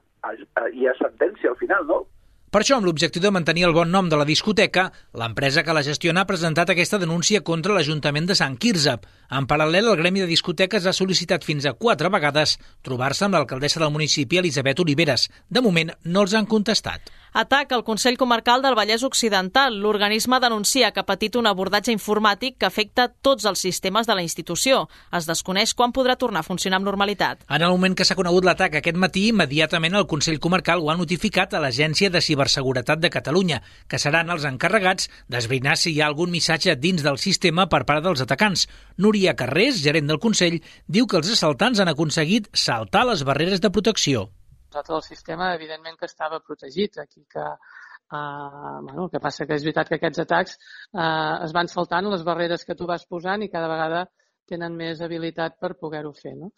i 0.77 0.85
es 0.91 1.01
sentència 1.01 1.55
al 1.55 1.57
final, 1.57 1.89
no? 1.89 2.03
Per 2.47 2.61
això, 2.63 2.77
amb 2.79 2.87
l'objectiu 2.87 3.21
de 3.23 3.31
mantenir 3.35 3.65
el 3.67 3.75
bon 3.75 3.91
nom 3.91 4.07
de 4.07 4.17
la 4.21 4.25
discoteca, 4.25 4.85
l'empresa 5.19 5.65
que 5.67 5.75
la 5.75 5.83
gestiona 5.83 6.23
ha 6.23 6.29
presentat 6.29 6.71
aquesta 6.71 7.01
denúncia 7.03 7.41
contra 7.43 7.75
l'Ajuntament 7.75 8.29
de 8.31 8.37
Sant 8.39 8.55
Quirze. 8.63 8.95
En 9.35 9.49
paral·lel, 9.51 9.91
el 9.91 9.99
Gremi 9.99 10.23
de 10.23 10.29
Discoteques 10.31 10.87
ha 10.87 10.95
sol·licitat 10.95 11.43
fins 11.43 11.67
a 11.67 11.75
quatre 11.75 12.11
vegades 12.15 12.55
trobar-se 12.87 13.27
amb 13.27 13.35
l'alcaldessa 13.35 13.83
del 13.83 13.91
municipi, 13.91 14.39
Elisabet 14.39 14.79
Oliveres. 14.79 15.27
De 15.51 15.61
moment, 15.65 15.91
no 16.05 16.23
els 16.23 16.37
han 16.39 16.47
contestat. 16.47 17.11
Atac 17.37 17.73
al 17.73 17.85
Consell 17.85 18.17
Comarcal 18.17 18.63
del 18.65 18.75
Vallès 18.75 19.03
Occidental. 19.05 19.75
L'organisme 19.77 20.39
denuncia 20.41 20.89
que 20.91 21.03
ha 21.03 21.05
patit 21.05 21.35
un 21.37 21.45
abordatge 21.45 21.93
informàtic 21.93 22.55
que 22.57 22.65
afecta 22.65 23.11
tots 23.11 23.45
els 23.45 23.61
sistemes 23.61 24.07
de 24.09 24.15
la 24.17 24.23
institució. 24.25 24.87
Es 25.13 25.29
desconeix 25.29 25.75
quan 25.77 25.93
podrà 25.93 26.15
tornar 26.17 26.41
a 26.41 26.47
funcionar 26.47 26.79
amb 26.81 26.89
normalitat. 26.89 27.43
En 27.53 27.61
el 27.61 27.75
moment 27.75 27.93
que 27.93 28.07
s'ha 28.09 28.17
conegut 28.17 28.49
l'atac 28.49 28.79
aquest 28.81 28.97
matí, 28.97 29.27
immediatament 29.35 29.99
el 30.01 30.07
Consell 30.09 30.41
Comarcal 30.41 30.81
ho 30.81 30.89
ha 30.89 30.97
notificat 30.97 31.53
a 31.53 31.61
l'Agència 31.61 32.09
de 32.09 32.25
Ciberseguretat 32.25 33.05
de 33.05 33.13
Catalunya, 33.13 33.61
que 33.87 34.01
seran 34.01 34.33
els 34.33 34.49
encarregats 34.49 35.11
d'esbrinar 35.29 35.77
si 35.77 35.93
hi 35.93 36.01
ha 36.01 36.09
algun 36.09 36.33
missatge 36.33 36.79
dins 36.81 37.05
del 37.05 37.21
sistema 37.21 37.69
per 37.69 37.83
part 37.85 38.01
dels 38.09 38.25
atacants. 38.25 38.65
Núria 38.97 39.37
Carrés, 39.37 39.85
gerent 39.85 40.09
del 40.09 40.25
Consell, 40.25 40.63
diu 40.89 41.05
que 41.05 41.21
els 41.21 41.37
assaltants 41.37 41.85
han 41.85 41.93
aconseguit 41.93 42.49
saltar 42.57 43.05
les 43.13 43.29
barreres 43.29 43.61
de 43.61 43.75
protecció 43.77 44.31
nosaltres 44.77 44.97
el 44.97 45.17
sistema 45.17 45.55
evidentment 45.55 45.97
que 45.99 46.07
estava 46.07 46.41
protegit. 46.41 46.99
Aquí 46.99 47.25
que, 47.25 47.41
uh, 47.41 48.83
bueno, 48.83 49.05
el 49.05 49.11
que 49.11 49.21
passa 49.21 49.47
que 49.47 49.57
és 49.57 49.65
veritat 49.65 49.89
que 49.89 49.97
aquests 50.01 50.25
atacs 50.27 50.59
uh, 50.93 51.45
es 51.47 51.57
van 51.57 51.69
saltant 51.73 52.11
les 52.13 52.25
barreres 52.25 52.65
que 52.65 52.77
tu 52.77 52.87
vas 52.87 53.07
posant 53.07 53.43
i 53.43 53.53
cada 53.53 53.73
vegada 53.73 54.07
tenen 54.47 54.77
més 54.79 55.01
habilitat 55.03 55.57
per 55.59 55.73
poder-ho 55.75 56.13
fer. 56.15 56.37
No? 56.39 56.53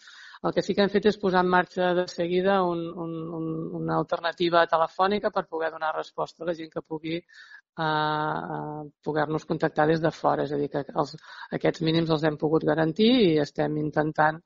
El 0.45 0.53
que 0.53 0.63
sí 0.63 0.75
que 0.75 0.85
hem 0.85 0.91
fet 0.93 1.07
és 1.09 1.17
posar 1.19 1.41
en 1.41 1.49
marxa 1.51 1.95
de 1.97 2.05
seguida 2.11 2.59
un, 2.63 2.83
un, 3.05 3.15
un, 3.39 3.47
una 3.81 3.97
alternativa 3.97 4.67
telefònica 4.69 5.33
per 5.35 5.47
poder 5.49 5.71
donar 5.73 5.95
resposta 5.97 6.45
a 6.45 6.51
la 6.51 6.55
gent 6.59 6.69
que 6.75 6.85
pugui 6.85 7.17
uh, 7.17 8.85
poder-nos 9.05 9.49
contactar 9.49 9.89
des 9.89 10.05
de 10.05 10.13
fora. 10.13 10.45
És 10.45 10.53
a 10.53 10.61
dir, 10.61 10.69
que 10.75 10.85
els, 10.93 11.17
aquests 11.59 11.83
mínims 11.89 12.13
els 12.13 12.29
hem 12.29 12.37
pogut 12.37 12.69
garantir 12.69 13.09
i 13.23 13.39
estem 13.47 13.81
intentant 13.81 14.43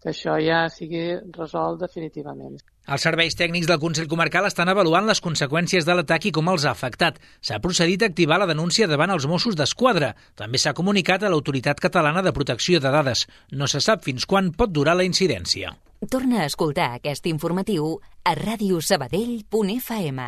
que 0.00 0.10
això 0.12 0.36
ja 0.40 0.68
sigui 0.72 1.18
resolt 1.36 1.80
definitivament. 1.82 2.56
Els 2.90 3.04
serveis 3.04 3.36
tècnics 3.38 3.68
del 3.68 3.78
Consell 3.82 4.08
Comarcal 4.10 4.46
estan 4.48 4.68
avaluant 4.72 5.06
les 5.06 5.20
conseqüències 5.22 5.84
de 5.86 5.94
l'atac 5.94 6.26
i 6.26 6.32
com 6.34 6.48
els 6.50 6.64
ha 6.64 6.72
afectat. 6.72 7.20
S'ha 7.44 7.60
procedit 7.62 8.02
a 8.02 8.08
activar 8.10 8.38
la 8.40 8.48
denúncia 8.50 8.88
davant 8.90 9.12
els 9.14 9.26
Mossos 9.30 9.56
d'Esquadra. 9.58 10.14
També 10.34 10.58
s'ha 10.58 10.74
comunicat 10.74 11.22
a 11.22 11.30
l'Autoritat 11.30 11.78
Catalana 11.84 12.22
de 12.26 12.32
Protecció 12.32 12.80
de 12.80 12.90
Dades. 12.90 13.26
No 13.52 13.66
se 13.68 13.80
sap 13.84 14.02
fins 14.08 14.26
quan 14.26 14.52
pot 14.56 14.70
durar 14.72 14.96
la 14.96 15.06
incidència. 15.06 15.76
Torna 16.10 16.40
a 16.40 16.46
escoltar 16.48 16.94
aquest 16.96 17.26
informatiu 17.28 18.00
a 18.24 18.34
radiosabadell.fm. 18.34 20.20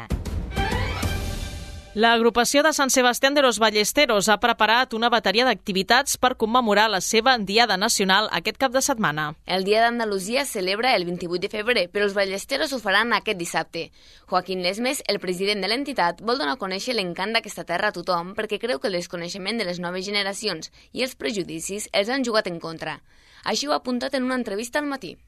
L'agrupació 1.92 2.62
de 2.64 2.70
Sant 2.72 2.88
Sebastià 2.88 3.28
de 3.36 3.42
los 3.44 3.58
Ballesteros 3.60 4.30
ha 4.32 4.38
preparat 4.40 4.94
una 4.96 5.10
bateria 5.12 5.44
d'activitats 5.44 6.16
per 6.16 6.38
commemorar 6.40 6.86
la 6.88 7.02
seva 7.04 7.34
Diada 7.36 7.76
Nacional 7.76 8.30
aquest 8.32 8.56
cap 8.56 8.72
de 8.72 8.80
setmana. 8.80 9.26
El 9.44 9.66
Dia 9.68 9.82
d'Andalusia 9.82 10.46
celebra 10.48 10.94
el 10.96 11.04
28 11.04 11.42
de 11.42 11.50
febrer, 11.52 11.82
però 11.92 12.06
els 12.06 12.14
ballesteros 12.16 12.72
ho 12.72 12.78
faran 12.80 13.12
aquest 13.12 13.36
dissabte. 13.36 13.90
Joaquín 14.24 14.62
Lesmes, 14.64 15.02
el 15.06 15.20
president 15.20 15.60
de 15.60 15.68
l'entitat, 15.68 16.22
vol 16.24 16.40
donar 16.40 16.54
a 16.56 16.60
conèixer 16.62 16.94
l'encant 16.96 17.36
d'aquesta 17.36 17.66
terra 17.68 17.90
a 17.92 17.96
tothom 17.98 18.32
perquè 18.38 18.56
creu 18.62 18.80
que 18.80 18.88
el 18.88 18.96
desconeixement 18.96 19.60
de 19.60 19.66
les 19.68 19.80
noves 19.84 20.06
generacions 20.08 20.72
i 20.96 21.04
els 21.04 21.12
prejudicis 21.12 21.90
els 21.92 22.08
han 22.08 22.24
jugat 22.24 22.48
en 22.48 22.56
contra. 22.56 23.02
Així 23.44 23.68
ho 23.68 23.76
ha 23.76 23.82
apuntat 23.82 24.16
en 24.16 24.24
una 24.24 24.40
entrevista 24.40 24.80
al 24.80 24.88
matí. 24.88 25.18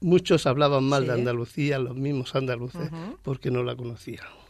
Muchos 0.00 0.46
hablaban 0.46 0.88
mal 0.88 1.02
sí. 1.02 1.08
de 1.08 1.14
Andalucía, 1.20 1.78
los 1.78 1.96
mismos 1.96 2.34
andaluces, 2.34 2.90
uh 2.90 2.96
-huh. 2.96 3.18
porque 3.22 3.50
no 3.50 3.62
la 3.62 3.76
conocían. 3.76 4.43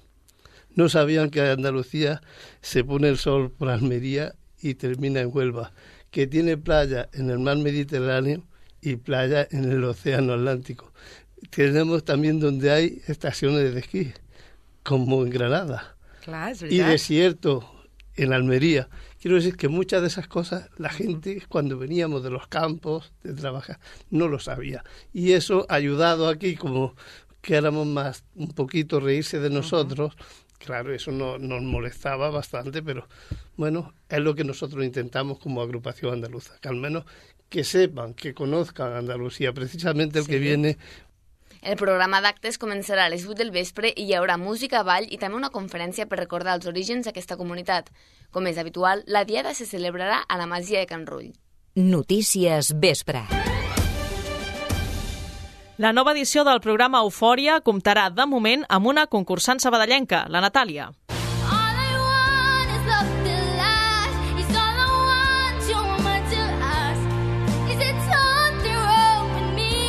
No 0.75 0.88
sabían 0.88 1.31
que 1.31 1.40
Andalucía 1.40 2.21
se 2.61 2.85
pone 2.85 3.09
el 3.09 3.19
sol 3.19 3.50
por 3.50 3.69
Almería 3.69 4.35
y 4.61 4.75
termina 4.75 5.21
en 5.21 5.31
Huelva, 5.33 5.73
que 6.11 6.26
tiene 6.26 6.57
playa 6.57 7.09
en 7.12 7.31
el 7.31 7.38
mar 7.38 7.59
Mediterráneo 7.59 8.45
y 8.81 8.97
playa 8.97 9.47
en 9.50 9.71
el 9.71 9.85
Océano 9.85 10.35
Atlántico. 10.35 10.93
Tenemos 11.50 12.04
también 12.04 12.40
donde 12.40 12.71
hay 12.71 13.02
estaciones 13.07 13.75
de 13.75 13.81
esquí, 13.81 14.12
como 14.83 15.23
en 15.23 15.31
Granada. 15.31 15.97
Clar, 16.23 16.57
y 16.69 16.78
desierto 16.78 17.71
en 18.16 18.33
Almería. 18.33 18.88
Quiero 19.21 19.37
decir 19.37 19.57
que 19.57 19.69
muchas 19.69 20.02
de 20.02 20.09
esas 20.09 20.28
cosas 20.28 20.69
la 20.76 20.90
gente 20.90 21.43
cuando 21.49 21.78
veníamos 21.78 22.23
de 22.23 22.31
los 22.31 22.47
campos 22.47 23.12
de 23.23 23.33
trabajar 23.35 23.81
no 24.11 24.28
lo 24.28 24.38
sabía. 24.38 24.85
Y 25.12 25.33
eso 25.33 25.66
ha 25.69 25.75
ayudado 25.75 26.28
aquí 26.28 26.57
como 26.57 26.95
que 27.40 27.57
éramos 27.57 27.87
más 27.87 28.25
un 28.35 28.49
poquito 28.49 29.00
reírse 29.00 29.38
de 29.38 29.50
nosotros. 29.50 30.14
Claro, 30.64 30.94
eso 30.94 31.11
no, 31.12 31.38
nos 31.38 31.62
molestaba 31.62 32.30
bastante, 32.30 32.83
pero 32.83 33.06
bueno, 33.56 33.92
es 34.09 34.18
lo 34.21 34.35
que 34.35 34.44
nosotros 34.44 34.85
intentamos 34.85 35.38
como 35.38 35.61
agrupación 35.61 36.14
andaluza, 36.14 36.54
que 36.61 36.68
al 36.68 36.76
menos 36.76 37.04
que 37.50 37.64
sepan, 37.64 38.14
que 38.14 38.33
conozcan 38.35 38.94
Andalucía. 38.94 39.52
Precisamente 39.52 40.18
el 40.18 40.25
Sí. 40.25 40.30
que 40.30 40.38
viene 40.38 40.78
El 41.62 41.76
programa 41.76 42.21
d'actes 42.21 42.59
començarà 42.61 43.06
a 43.06 43.09
les 43.09 43.25
8 43.25 43.38
del 43.38 43.50
vespre 43.50 43.94
i 43.97 44.04
hi 44.04 44.12
haurà 44.12 44.37
música, 44.37 44.83
ball 44.83 45.06
i 45.09 45.16
també 45.16 45.38
una 45.38 45.49
conferència 45.49 46.04
per 46.06 46.18
recordar 46.18 46.56
els 46.59 46.66
orígens 46.66 47.06
d'aquesta 47.06 47.38
comunitat. 47.40 47.88
Com 48.30 48.47
és 48.47 48.59
habitual, 48.59 49.02
la 49.06 49.25
diada 49.25 49.54
se 49.54 49.64
celebrarà 49.64 50.25
a 50.28 50.37
la 50.37 50.44
Masia 50.47 50.80
de 50.80 50.87
Can 50.87 51.06
Rull. 51.06 51.33
Notícies 51.75 52.75
Vespre. 52.78 53.25
La 55.76 55.90
nova 55.93 56.12
edició 56.14 56.45
del 56.47 56.61
programa 56.62 57.00
Eufòria 57.02 57.57
comptarà, 57.66 58.04
de 58.14 58.28
moment, 58.31 58.61
amb 58.71 58.87
una 58.87 59.09
concursant 59.11 59.59
sabadellenca, 59.59 60.21
la 60.31 60.38
Natàlia. 60.45 60.93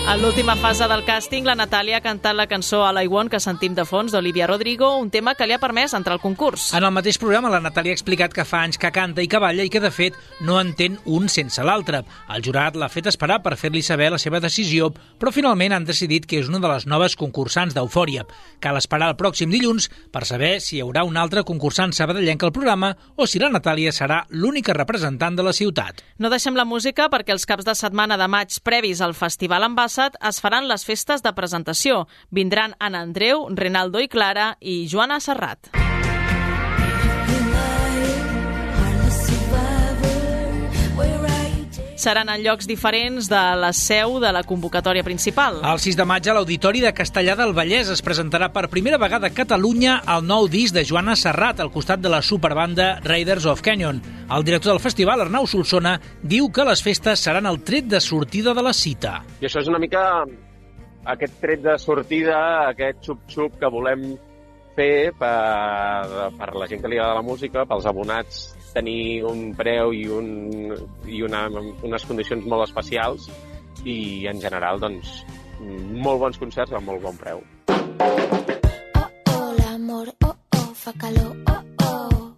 En 0.06 0.22
l'última 0.22 0.54
fase 0.56 0.86
del 0.86 1.02
càsting, 1.02 1.48
la 1.50 1.56
Natàlia 1.58 1.98
ha 1.98 2.04
cantat 2.04 2.36
la 2.38 2.46
cançó 2.46 2.84
All 2.86 3.00
I 3.02 3.08
Want 3.10 3.32
que 3.34 3.40
sentim 3.42 3.74
de 3.74 3.88
fons 3.90 4.14
d'Olivia 4.14 4.46
Rodrigo, 4.46 4.92
un 5.02 5.10
tema 5.10 5.34
que 5.34 5.48
li 5.50 5.56
ha 5.56 5.60
permès 5.60 5.96
entrar 5.98 6.14
al 6.14 6.22
concurs. 6.22 6.68
En 6.78 6.86
el 6.86 6.92
mateix 6.94 7.18
programa, 7.18 7.50
la 7.50 7.60
Natàlia 7.60 7.90
ha 7.90 7.98
explicat 7.98 8.32
que 8.32 8.46
fa 8.46 8.60
anys 8.62 8.78
que 8.78 8.92
canta 8.94 9.24
i 9.26 9.28
que 9.28 9.42
balla 9.42 9.66
i 9.66 9.72
que, 9.74 9.82
de 9.82 9.90
fet, 9.90 10.14
no 10.46 10.60
entén 10.62 11.00
un 11.10 11.26
sense 11.28 11.66
l'altre. 11.66 12.04
El 12.30 12.46
jurat 12.46 12.78
l'ha 12.78 12.90
fet 12.94 13.10
esperar 13.10 13.40
per 13.42 13.56
fer-li 13.58 13.82
saber 13.82 14.12
la 14.14 14.20
seva 14.22 14.40
decisió, 14.44 14.92
però 15.18 15.34
finalment 15.34 15.74
han 15.74 15.90
decidit 15.90 16.30
que 16.30 16.38
és 16.38 16.54
una 16.54 16.62
de 16.62 16.70
les 16.70 16.86
noves 16.86 17.18
concursants 17.18 17.74
d'Eufòria. 17.74 18.28
Cal 18.62 18.78
esperar 18.78 19.10
el 19.10 19.18
pròxim 19.18 19.50
dilluns 19.50 19.90
per 20.14 20.24
saber 20.30 20.60
si 20.62 20.78
hi 20.78 20.84
haurà 20.86 21.04
un 21.10 21.18
altre 21.18 21.44
concursant 21.44 21.98
sabadellenc 21.98 22.46
al 22.46 22.54
programa 22.54 22.94
o 23.18 23.26
si 23.26 23.42
la 23.42 23.50
Natàlia 23.50 23.90
serà 23.90 24.22
l'única 24.30 24.78
representant 24.78 25.34
de 25.36 25.50
la 25.50 25.58
ciutat. 25.58 26.06
No 26.22 26.30
deixem 26.30 26.54
la 26.54 26.70
música 26.70 27.10
perquè 27.10 27.34
els 27.34 27.50
caps 27.50 27.66
de 27.66 27.74
setmana 27.74 28.22
de 28.22 28.30
maig 28.30 28.62
previs 28.62 29.02
al 29.02 29.18
Festival 29.18 29.66
Ambassat 29.96 30.18
es 30.28 30.42
faran 30.44 30.66
les 30.68 30.84
festes 30.84 31.24
de 31.24 31.32
presentació. 31.38 32.02
Vindran 32.30 32.76
Anna 32.80 33.06
Andreu, 33.08 33.48
Renaldo 33.56 34.04
i 34.04 34.12
Clara 34.12 34.52
i 34.60 34.78
Joana 34.92 35.24
Serrat. 35.24 35.85
Seran 42.06 42.30
en 42.30 42.44
llocs 42.46 42.68
diferents 42.70 43.26
de 43.32 43.40
la 43.58 43.72
seu 43.74 44.20
de 44.22 44.30
la 44.30 44.44
convocatòria 44.46 45.02
principal. 45.02 45.56
El 45.66 45.80
6 45.82 45.96
de 45.98 46.06
maig 46.06 46.28
a 46.30 46.36
l'Auditori 46.38 46.84
de 46.84 46.92
Castellà 46.94 47.34
del 47.40 47.54
Vallès 47.58 47.88
es 47.90 48.04
presentarà 48.06 48.52
per 48.54 48.68
primera 48.70 49.00
vegada 49.02 49.32
a 49.32 49.34
Catalunya 49.34 49.96
el 50.14 50.28
nou 50.30 50.46
disc 50.46 50.76
de 50.76 50.84
Joana 50.86 51.16
Serrat 51.18 51.64
al 51.64 51.72
costat 51.74 52.04
de 52.04 52.12
la 52.14 52.20
superbanda 52.22 53.00
Raiders 53.02 53.48
of 53.50 53.64
Canyon. 53.66 54.04
El 54.30 54.46
director 54.46 54.76
del 54.76 54.84
festival, 54.84 55.24
Arnau 55.24 55.48
Solsona, 55.50 55.96
diu 56.22 56.52
que 56.54 56.68
les 56.70 56.84
festes 56.86 57.26
seran 57.26 57.50
el 57.50 57.64
tret 57.66 57.90
de 57.90 57.98
sortida 57.98 58.54
de 58.54 58.66
la 58.68 58.76
cita. 58.78 59.16
I 59.42 59.50
això 59.50 59.64
és 59.66 59.72
una 59.74 59.82
mica 59.82 60.04
aquest 61.16 61.42
tret 61.42 61.66
de 61.66 61.74
sortida, 61.82 62.38
aquest 62.70 63.02
xup-xup 63.08 63.58
que 63.58 63.74
volem 63.74 64.12
fer 64.78 65.10
per, 65.18 66.30
per 66.38 66.54
la 66.54 66.70
gent 66.70 66.86
que 66.86 66.94
li 66.94 67.02
agrada 67.02 67.18
la 67.24 67.26
música, 67.26 67.66
pels 67.66 67.90
abonats 67.90 68.46
tenir 68.76 69.24
un 69.26 69.50
preu 69.58 69.94
i, 69.96 70.06
un, 70.12 70.30
i 71.08 71.24
una, 71.26 71.48
unes 71.88 72.06
condicions 72.08 72.46
molt 72.52 72.68
especials 72.68 73.30
i 73.86 74.26
en 74.30 74.42
general 74.44 74.82
doncs 74.84 75.22
molt 76.06 76.20
bons 76.20 76.38
concerts 76.42 76.74
amb 76.76 76.90
molt 76.90 77.04
bon 77.06 77.18
preu. 77.20 77.42
Oh, 79.32 79.48
l'amor, 79.60 80.12
oh, 80.28 80.36
oh, 80.58 80.68
fa 80.76 80.94
calor, 81.00 81.32
oh, 81.48 81.62
oh. 81.86 82.36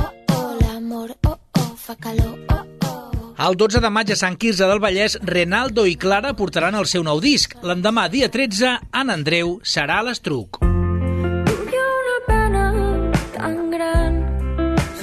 Oh, 0.00 0.10
oh, 0.36 0.50
l'amor, 0.62 1.14
oh, 1.28 1.36
oh, 1.60 1.68
fa 1.76 1.96
calor, 2.00 2.34
oh, 2.48 2.64
oh. 2.88 3.30
El 3.42 3.58
12 3.58 3.84
de 3.84 3.90
maig 3.92 4.12
a 4.14 4.18
Sant 4.18 4.38
Quirze 4.40 4.68
del 4.70 4.82
Vallès, 4.82 5.18
Renaldo 5.22 5.86
i 5.86 5.96
Clara 5.96 6.34
portaran 6.38 6.78
el 6.78 6.88
seu 6.90 7.04
nou 7.04 7.20
disc. 7.20 7.58
L'endemà, 7.62 8.08
dia 8.08 8.30
13, 8.32 8.76
en 9.02 9.16
Andreu 9.20 9.58
serà 9.62 10.00
a 10.00 10.08
l'Estruc. 10.08 10.71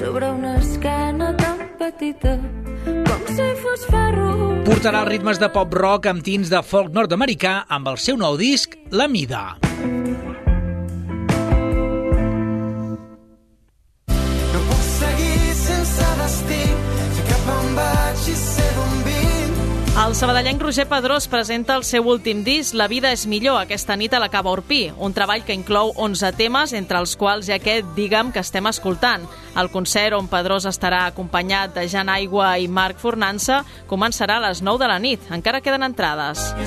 Sobre 0.09 0.27
una 0.31 0.57
esquena 0.57 1.37
tan 1.37 1.59
petita 1.77 2.31
com 3.05 3.21
si 3.29 3.45
fos 3.61 3.85
ferro. 3.93 4.31
Portarà 4.65 5.03
ritmes 5.05 5.37
de 5.37 5.51
pop-rock 5.53 6.09
amb 6.09 6.25
tints 6.25 6.49
de 6.49 6.65
folk 6.65 6.95
nord-americà 6.97 7.59
amb 7.69 7.93
el 7.93 8.01
seu 8.01 8.17
nou 8.17 8.39
disc, 8.41 8.73
La 8.89 9.05
Mida. 9.05 9.68
El 19.99 20.15
sabadellenc 20.15 20.61
Roger 20.61 20.87
Pedrós 20.87 21.27
presenta 21.27 21.75
el 21.75 21.83
seu 21.83 22.07
últim 22.07 22.39
disc, 22.45 22.73
La 22.73 22.87
vida 22.87 23.11
és 23.11 23.25
millor, 23.27 23.57
aquesta 23.59 23.97
nit 23.99 24.13
a 24.15 24.19
la 24.23 24.29
Cava 24.31 24.53
Orpí, 24.55 24.93
un 24.95 25.11
treball 25.13 25.43
que 25.43 25.53
inclou 25.53 25.91
11 25.99 26.31
temes, 26.39 26.71
entre 26.73 27.01
els 27.03 27.17
quals 27.19 27.49
hi 27.49 27.51
ha 27.51 27.57
aquest 27.59 27.91
Digue'm 27.97 28.31
que 28.31 28.39
estem 28.39 28.65
escoltant. 28.71 29.27
El 29.59 29.69
concert 29.75 30.15
on 30.15 30.31
Pedrós 30.31 30.65
estarà 30.71 31.03
acompanyat 31.09 31.75
de 31.75 31.83
Jan 31.91 32.07
Aigua 32.07 32.53
i 32.63 32.71
Marc 32.71 32.97
Fornança 33.03 33.65
començarà 33.91 34.39
a 34.39 34.47
les 34.47 34.63
9 34.63 34.79
de 34.79 34.87
la 34.87 34.99
nit. 35.03 35.19
Encara 35.35 35.59
queden 35.59 35.83
entrades. 35.83 36.55
I 36.55 36.65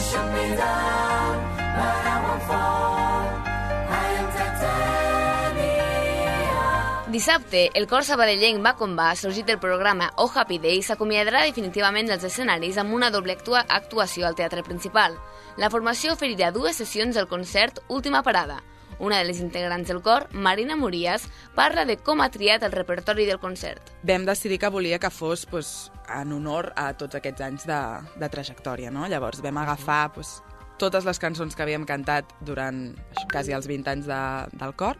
Dissabte, 7.12 7.66
el 7.76 7.84
cor 7.90 8.06
sabadellenc 8.08 8.62
Va 8.64 8.70
Com 8.78 8.94
Va, 8.96 9.10
sorgit 9.20 9.44
del 9.44 9.58
programa 9.60 10.06
Oh 10.16 10.30
Happy 10.32 10.56
Day, 10.56 10.78
s'acomiadarà 10.80 11.42
definitivament 11.44 12.06
dels 12.08 12.22
escenaris 12.24 12.78
amb 12.80 12.94
una 12.96 13.10
doble 13.12 13.34
actua 13.36 13.66
actuació 13.68 14.24
al 14.24 14.36
teatre 14.38 14.62
principal. 14.64 15.18
La 15.60 15.68
formació 15.68 16.14
oferirà 16.14 16.48
dues 16.54 16.78
sessions 16.80 17.18
del 17.18 17.26
concert 17.28 17.82
Última 17.92 18.22
Parada. 18.24 18.62
Una 18.98 19.18
de 19.18 19.26
les 19.28 19.42
integrants 19.44 19.90
del 19.92 20.00
cor, 20.00 20.24
Marina 20.32 20.72
Morías, 20.74 21.26
parla 21.54 21.84
de 21.84 21.98
com 21.98 22.22
ha 22.24 22.30
triat 22.32 22.64
el 22.64 22.72
repertori 22.72 23.26
del 23.28 23.40
concert. 23.42 23.92
vam 24.02 24.24
decidir 24.24 24.58
que 24.58 24.70
volia 24.72 24.98
que 24.98 25.10
fos 25.10 25.44
pues, 25.44 25.92
en 26.08 26.32
honor 26.32 26.72
a 26.76 26.94
tots 26.96 27.14
aquests 27.20 27.42
anys 27.42 27.66
de, 27.66 27.80
de 28.16 28.28
trajectòria. 28.30 28.90
No? 28.90 29.04
Llavors 29.06 29.42
vam 29.42 29.58
agafar 29.58 30.14
pues, 30.14 30.40
totes 30.78 31.04
les 31.04 31.18
cançons 31.18 31.54
que 31.54 31.62
havíem 31.62 31.84
cantat 31.84 32.32
durant 32.40 32.96
això, 33.10 33.28
quasi 33.30 33.52
els 33.52 33.68
20 33.68 33.90
anys 33.90 34.08
de, 34.08 34.22
del 34.56 34.72
cor 34.72 34.96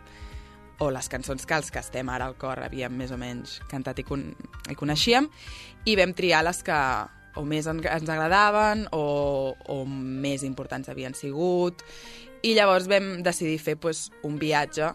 o 0.80 0.90
les 0.90 1.08
cançons 1.08 1.46
que 1.46 1.58
els 1.58 1.70
que 1.70 1.82
estem 1.82 2.08
ara 2.08 2.26
al 2.30 2.36
cor 2.40 2.62
havíem 2.64 2.94
més 2.96 3.12
o 3.12 3.18
menys 3.20 3.58
cantat 3.70 4.00
i, 4.00 4.06
con 4.06 4.24
i 4.70 4.78
coneixíem 4.78 5.28
i 5.84 5.96
vam 5.98 6.14
triar 6.16 6.44
les 6.46 6.62
que 6.66 6.78
o 7.36 7.44
més 7.48 7.66
en 7.70 7.80
ens 7.84 8.10
agradaven 8.12 8.86
o, 8.92 9.54
o 9.56 9.78
més 9.86 10.44
importants 10.44 10.88
havien 10.92 11.16
sigut 11.16 11.84
i 12.42 12.54
llavors 12.56 12.88
vam 12.90 13.22
decidir 13.22 13.58
fer 13.62 13.76
pues, 13.80 14.10
un 14.26 14.38
viatge 14.38 14.92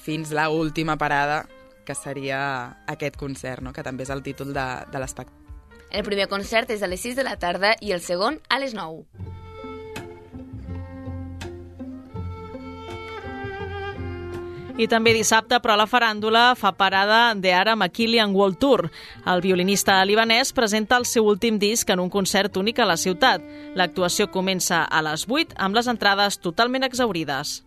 fins 0.00 0.32
la 0.32 0.48
última 0.50 0.96
parada 0.96 1.44
que 1.86 1.94
seria 1.94 2.82
aquest 2.86 3.16
concert, 3.16 3.62
no? 3.62 3.72
que 3.72 3.84
també 3.86 4.04
és 4.04 4.10
el 4.10 4.24
títol 4.26 4.52
de, 4.52 4.66
de 4.90 5.00
l'espectacle. 5.00 5.44
El 5.90 6.02
primer 6.02 6.26
concert 6.28 6.70
és 6.74 6.82
a 6.82 6.90
les 6.90 7.00
6 7.00 7.16
de 7.16 7.24
la 7.24 7.36
tarda 7.38 7.76
i 7.80 7.92
el 7.94 8.02
segon 8.02 8.40
a 8.50 8.58
les 8.58 8.74
9. 8.74 9.06
I 14.76 14.84
també 14.92 15.14
dissabte, 15.16 15.56
però 15.64 15.72
la 15.80 15.86
faràndula 15.88 16.50
fa 16.60 16.74
parada 16.76 17.32
de 17.32 17.54
Ara 17.56 17.72
Makilian 17.80 18.34
World 18.36 18.58
Tour. 18.60 18.90
El 19.24 19.40
violinista 19.40 20.02
libanès 20.04 20.52
presenta 20.52 20.98
el 21.00 21.08
seu 21.08 21.24
últim 21.24 21.56
disc 21.56 21.88
en 21.88 22.02
un 22.04 22.12
concert 22.12 22.60
únic 22.60 22.84
a 22.84 22.90
la 22.90 22.98
ciutat. 23.00 23.40
L'actuació 23.72 24.28
comença 24.28 24.84
a 24.84 25.00
les 25.08 25.24
8 25.32 25.56
amb 25.56 25.80
les 25.80 25.88
entrades 25.88 26.36
totalment 26.44 26.84
exaurides. 26.84 27.62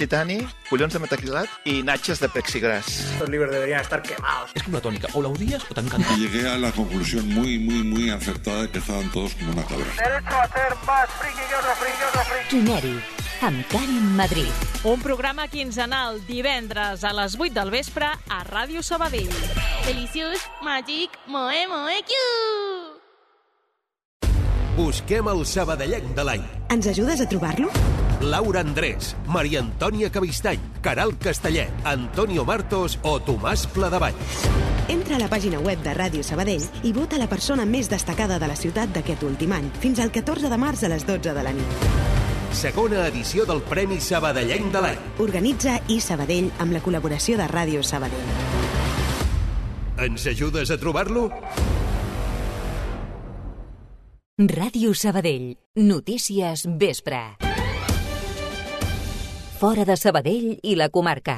Titani, 0.00 0.38
collons 0.70 0.94
de 0.96 1.00
metacrilat 1.02 1.68
i 1.68 1.80
natxes 1.84 2.22
de 2.22 2.28
plexiglas. 2.32 2.88
Estos 3.12 3.28
libros 3.28 3.52
deberían 3.52 3.80
estar 3.80 4.00
quemados. 4.02 4.50
Es 4.54 4.62
como 4.62 4.76
una 4.76 4.82
tónica, 4.82 5.08
o 5.12 5.22
la 5.22 5.28
odias 5.28 5.64
o 5.68 5.74
te 5.74 5.80
encanta. 5.80 6.14
Y 6.14 6.20
llegué 6.20 6.48
a 6.48 6.56
la 6.56 6.72
conclusión 6.72 7.28
muy, 7.28 7.58
muy, 7.58 7.82
muy 7.84 8.10
acertada 8.10 8.62
de 8.62 8.70
que 8.70 8.78
estaban 8.78 9.10
todos 9.12 9.34
como 9.34 9.52
una 9.52 9.64
cabra. 9.64 9.84
Derecho 9.96 10.36
a 10.36 10.48
ser 10.48 10.76
más 10.86 11.10
friki 11.20 11.42
que 11.48 11.54
otro 11.54 11.74
friki 11.80 12.02
otro 12.08 12.22
friki. 12.30 12.48
Quimèric, 12.50 13.02
amb 13.42 13.66
Karen 13.68 14.16
Madrid. 14.16 14.64
Un 14.84 15.02
programa 15.04 15.48
quinzenal 15.48 16.24
divendres 16.26 17.04
a 17.04 17.12
les 17.12 17.36
8 17.38 17.52
del 17.60 17.70
vespre 17.70 18.08
a 18.08 18.44
Ràdio 18.44 18.82
Sabadell. 18.82 19.32
Deliciós, 19.84 20.48
màgic, 20.64 21.20
moe, 21.26 21.66
moe, 21.68 22.00
kiu! 22.08 22.30
Busquem 24.80 25.28
el 25.28 25.44
sabadellenc 25.44 26.14
de 26.16 26.24
l'any. 26.24 26.46
Ens 26.72 26.86
ajudes 26.88 27.20
a 27.20 27.28
trobar-lo? 27.28 27.68
Laura 28.20 28.60
Andrés, 28.60 29.16
Maria 29.26 29.60
Antònia 29.60 30.10
Cavistany, 30.12 30.60
Caral 30.82 31.16
Castellet, 31.18 31.70
Antonio 31.84 32.44
Martos 32.44 32.98
o 33.02 33.16
Tomàs 33.18 33.64
Pladevall. 33.72 34.16
Entra 34.92 35.16
a 35.16 35.20
la 35.22 35.28
pàgina 35.32 35.58
web 35.58 35.80
de 35.80 35.94
Ràdio 35.96 36.22
Sabadell 36.26 36.66
i 36.84 36.92
vota 36.92 37.18
la 37.18 37.30
persona 37.30 37.64
més 37.64 37.88
destacada 37.88 38.36
de 38.38 38.50
la 38.50 38.58
ciutat 38.60 38.92
d'aquest 38.92 39.24
últim 39.24 39.54
any, 39.56 39.70
fins 39.80 40.04
al 40.04 40.12
14 40.12 40.52
de 40.52 40.60
març 40.60 40.84
a 40.84 40.92
les 40.92 41.06
12 41.08 41.32
de 41.32 41.46
la 41.46 41.54
nit. 41.56 41.88
Segona 42.52 43.06
edició 43.08 43.46
del 43.48 43.62
Premi 43.64 44.00
Sabadellenc 44.04 44.68
de 44.74 44.84
l'any. 44.84 45.02
Organitza 45.24 45.78
i 45.88 46.00
Sabadell 46.04 46.50
amb 46.60 46.76
la 46.76 46.84
col·laboració 46.84 47.40
de 47.40 47.48
Ràdio 47.48 47.80
Sabadell. 47.80 48.32
Ens 50.00 50.26
ajudes 50.28 50.68
a 50.68 50.76
trobar-lo? 50.80 51.30
Ràdio 54.40 54.92
Sabadell. 54.96 55.54
Notícies 55.76 56.66
vespre. 56.80 57.49
Fora 59.60 59.84
de 59.84 59.92
Sabadell 59.92 60.54
i 60.64 60.70
la 60.72 60.86
comarca. 60.88 61.34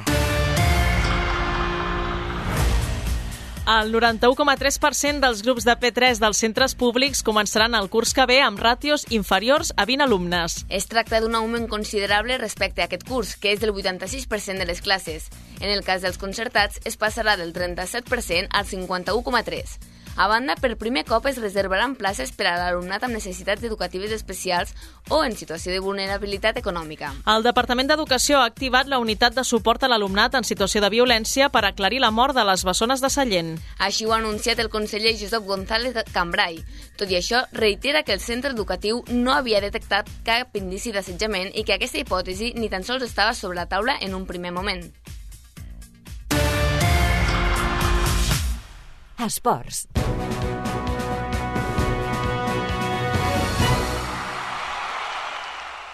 El 3.73 3.91
91,3% 3.91 5.19
dels 5.25 5.41
grups 5.43 5.67
de 5.67 5.75
P3 5.75 6.21
dels 6.23 6.39
centres 6.39 6.77
públics 6.79 7.25
començaran 7.27 7.75
el 7.75 7.89
curs 7.91 8.15
que 8.15 8.29
ve 8.31 8.39
amb 8.45 8.63
ràtios 8.63 9.09
inferiors 9.11 9.73
a 9.75 9.89
20 9.91 10.07
alumnes. 10.07 10.61
Es 10.71 10.87
tracta 10.87 11.19
d'un 11.19 11.35
augment 11.35 11.67
considerable 11.67 12.39
respecte 12.39 12.85
a 12.85 12.87
aquest 12.87 13.03
curs, 13.11 13.35
que 13.35 13.51
és 13.57 13.59
del 13.59 13.75
86% 13.75 14.55
de 14.55 14.71
les 14.71 14.87
classes. 14.87 15.27
En 15.59 15.75
el 15.75 15.83
cas 15.83 16.07
dels 16.07 16.23
concertats, 16.23 16.79
es 16.87 16.95
passarà 17.03 17.35
del 17.35 17.51
37% 17.51 18.47
al 18.55 18.71
51,3%. 18.71 19.92
A 20.15 20.27
banda, 20.29 20.57
per 20.61 20.77
primer 20.77 21.07
cop 21.09 21.25
es 21.27 21.39
reservaran 21.41 21.95
places 21.97 22.35
per 22.37 22.47
a 22.51 22.57
l'alumnat 22.59 23.05
amb 23.07 23.17
necessitats 23.17 23.65
educatives 23.65 24.13
especials 24.13 24.75
o 25.09 25.23
en 25.25 25.33
situació 25.37 25.73
de 25.73 25.81
vulnerabilitat 25.81 26.59
econòmica. 26.61 27.15
El 27.27 27.47
Departament 27.47 27.89
d'Educació 27.89 28.43
ha 28.43 28.49
activat 28.51 28.91
la 28.93 29.01
unitat 29.01 29.35
de 29.35 29.45
suport 29.45 29.83
a 29.83 29.89
l'alumnat 29.89 30.37
en 30.37 30.45
situació 30.45 30.83
de 30.85 30.91
violència 30.93 31.49
per 31.49 31.65
aclarir 31.65 32.03
la 32.05 32.13
mort 32.13 32.37
de 32.37 32.45
les 32.45 32.65
bessones 32.69 33.01
de 33.01 33.09
Sallent. 33.09 33.57
Així 33.79 34.05
ho 34.05 34.13
ha 34.13 34.21
anunciat 34.21 34.61
el 34.61 34.69
conseller 34.69 35.17
Josep 35.17 35.49
González 35.49 35.97
Cambrai. 36.13 36.61
Tot 37.01 37.11
i 37.11 37.17
això, 37.17 37.47
reitera 37.57 38.05
que 38.05 38.13
el 38.13 38.21
centre 38.21 38.53
educatiu 38.53 39.01
no 39.09 39.33
havia 39.33 39.65
detectat 39.65 40.11
cap 40.27 40.53
indici 40.61 40.93
d'assetjament 40.93 41.55
i 41.57 41.65
que 41.65 41.79
aquesta 41.79 41.99
hipòtesi 41.99 42.53
ni 42.61 42.69
tan 42.69 42.85
sols 42.85 43.09
estava 43.09 43.33
sobre 43.33 43.57
la 43.57 43.67
taula 43.67 43.97
en 44.01 44.15
un 44.15 44.29
primer 44.29 44.53
moment. 44.53 44.85
Esports. 49.23 49.87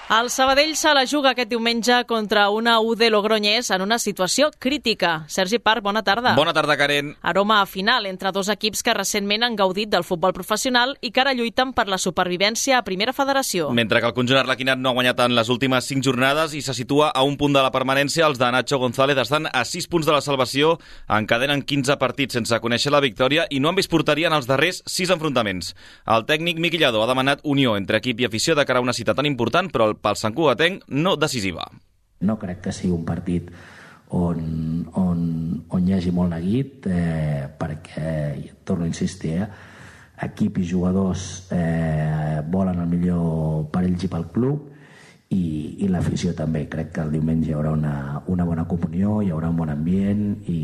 El 0.08 0.30
Sabadell 0.30 0.74
se 0.74 0.88
la 0.96 1.02
juga 1.04 1.34
aquest 1.34 1.50
diumenge 1.50 1.92
contra 2.08 2.46
una 2.48 2.78
UD 2.80 3.10
Logroñés 3.10 3.68
en 3.70 3.82
una 3.82 3.98
situació 3.98 4.48
crítica. 4.58 5.26
Sergi 5.28 5.58
Parc, 5.58 5.82
bona 5.84 6.00
tarda. 6.02 6.32
Bona 6.34 6.54
tarda, 6.56 6.78
Karen. 6.78 7.10
Aroma 7.20 7.60
a 7.60 7.66
final 7.66 8.06
entre 8.06 8.32
dos 8.32 8.48
equips 8.48 8.82
que 8.82 8.94
recentment 8.96 9.44
han 9.44 9.54
gaudit 9.54 9.90
del 9.92 10.06
futbol 10.08 10.32
professional 10.32 10.94
i 11.02 11.10
que 11.12 11.20
ara 11.20 11.34
lluiten 11.36 11.74
per 11.76 11.84
la 11.92 11.98
supervivència 12.00 12.78
a 12.78 12.86
Primera 12.86 13.12
Federació. 13.12 13.68
Mentre 13.76 14.00
que 14.00 14.08
el 14.08 14.14
conjunt 14.16 14.40
arlequinat 14.40 14.80
no 14.80 14.88
ha 14.88 14.96
guanyat 14.96 15.20
en 15.26 15.34
les 15.36 15.50
últimes 15.52 15.84
5 15.84 16.00
jornades 16.08 16.56
i 16.56 16.62
se 16.64 16.72
situa 16.72 17.10
a 17.10 17.26
un 17.28 17.36
punt 17.36 17.52
de 17.52 17.66
la 17.66 17.70
permanència, 17.70 18.24
els 18.24 18.40
de 18.40 18.48
Nacho 18.50 18.80
González 18.80 19.20
estan 19.20 19.50
a 19.52 19.62
6 19.66 19.90
punts 19.92 20.08
de 20.08 20.16
la 20.16 20.24
salvació, 20.24 20.78
encadenen 21.18 21.60
15 21.60 21.98
partits 22.00 22.40
sense 22.40 22.62
conèixer 22.64 22.94
la 22.96 23.04
victòria 23.04 23.44
i 23.50 23.60
no 23.60 23.68
han 23.68 23.76
vist 23.76 23.92
porteria 23.92 24.32
en 24.32 24.38
els 24.40 24.48
darrers 24.48 24.80
6 24.86 25.12
enfrontaments. 25.18 25.74
El 26.08 26.24
tècnic 26.24 26.56
Miqui 26.56 26.80
Lladó 26.80 27.04
ha 27.04 27.12
demanat 27.12 27.44
unió 27.44 27.76
entre 27.76 28.00
equip 28.00 28.24
i 28.24 28.30
afició 28.32 28.56
de 28.56 28.64
cara 28.64 28.80
a 28.80 28.88
una 28.88 28.96
cita 28.96 29.12
tan 29.12 29.28
important, 29.28 29.68
però 29.68 29.97
pel 30.02 30.18
Sant 30.20 30.36
Cugatenc 30.36 30.86
no 30.88 31.16
decisiva. 31.16 31.66
No 32.20 32.38
crec 32.38 32.62
que 32.66 32.74
sigui 32.74 32.94
un 32.94 33.04
partit 33.06 33.50
on, 34.10 34.88
on, 34.96 35.20
on 35.68 35.88
hi 35.88 35.94
hagi 35.96 36.12
molt 36.14 36.32
neguit, 36.32 36.86
eh, 36.88 37.44
perquè, 37.58 38.14
torno 38.64 38.86
a 38.86 38.90
insistir, 38.90 39.36
eh, 39.42 39.50
equip 40.24 40.58
i 40.58 40.66
jugadors 40.66 41.46
eh, 41.54 42.40
volen 42.50 42.80
el 42.82 42.88
millor 42.90 43.68
per 43.72 43.84
ells 43.86 44.08
i 44.08 44.10
pel 44.10 44.26
club, 44.32 44.72
i, 45.28 45.84
i 45.84 45.90
l'afició 45.92 46.32
també. 46.34 46.64
Crec 46.72 46.94
que 46.96 47.04
el 47.04 47.12
diumenge 47.12 47.50
hi 47.50 47.56
haurà 47.56 47.74
una, 47.76 48.22
una 48.32 48.48
bona 48.48 48.66
comunió, 48.70 49.20
hi 49.22 49.30
haurà 49.34 49.52
un 49.52 49.60
bon 49.60 49.72
ambient 49.74 50.24
i, 50.48 50.60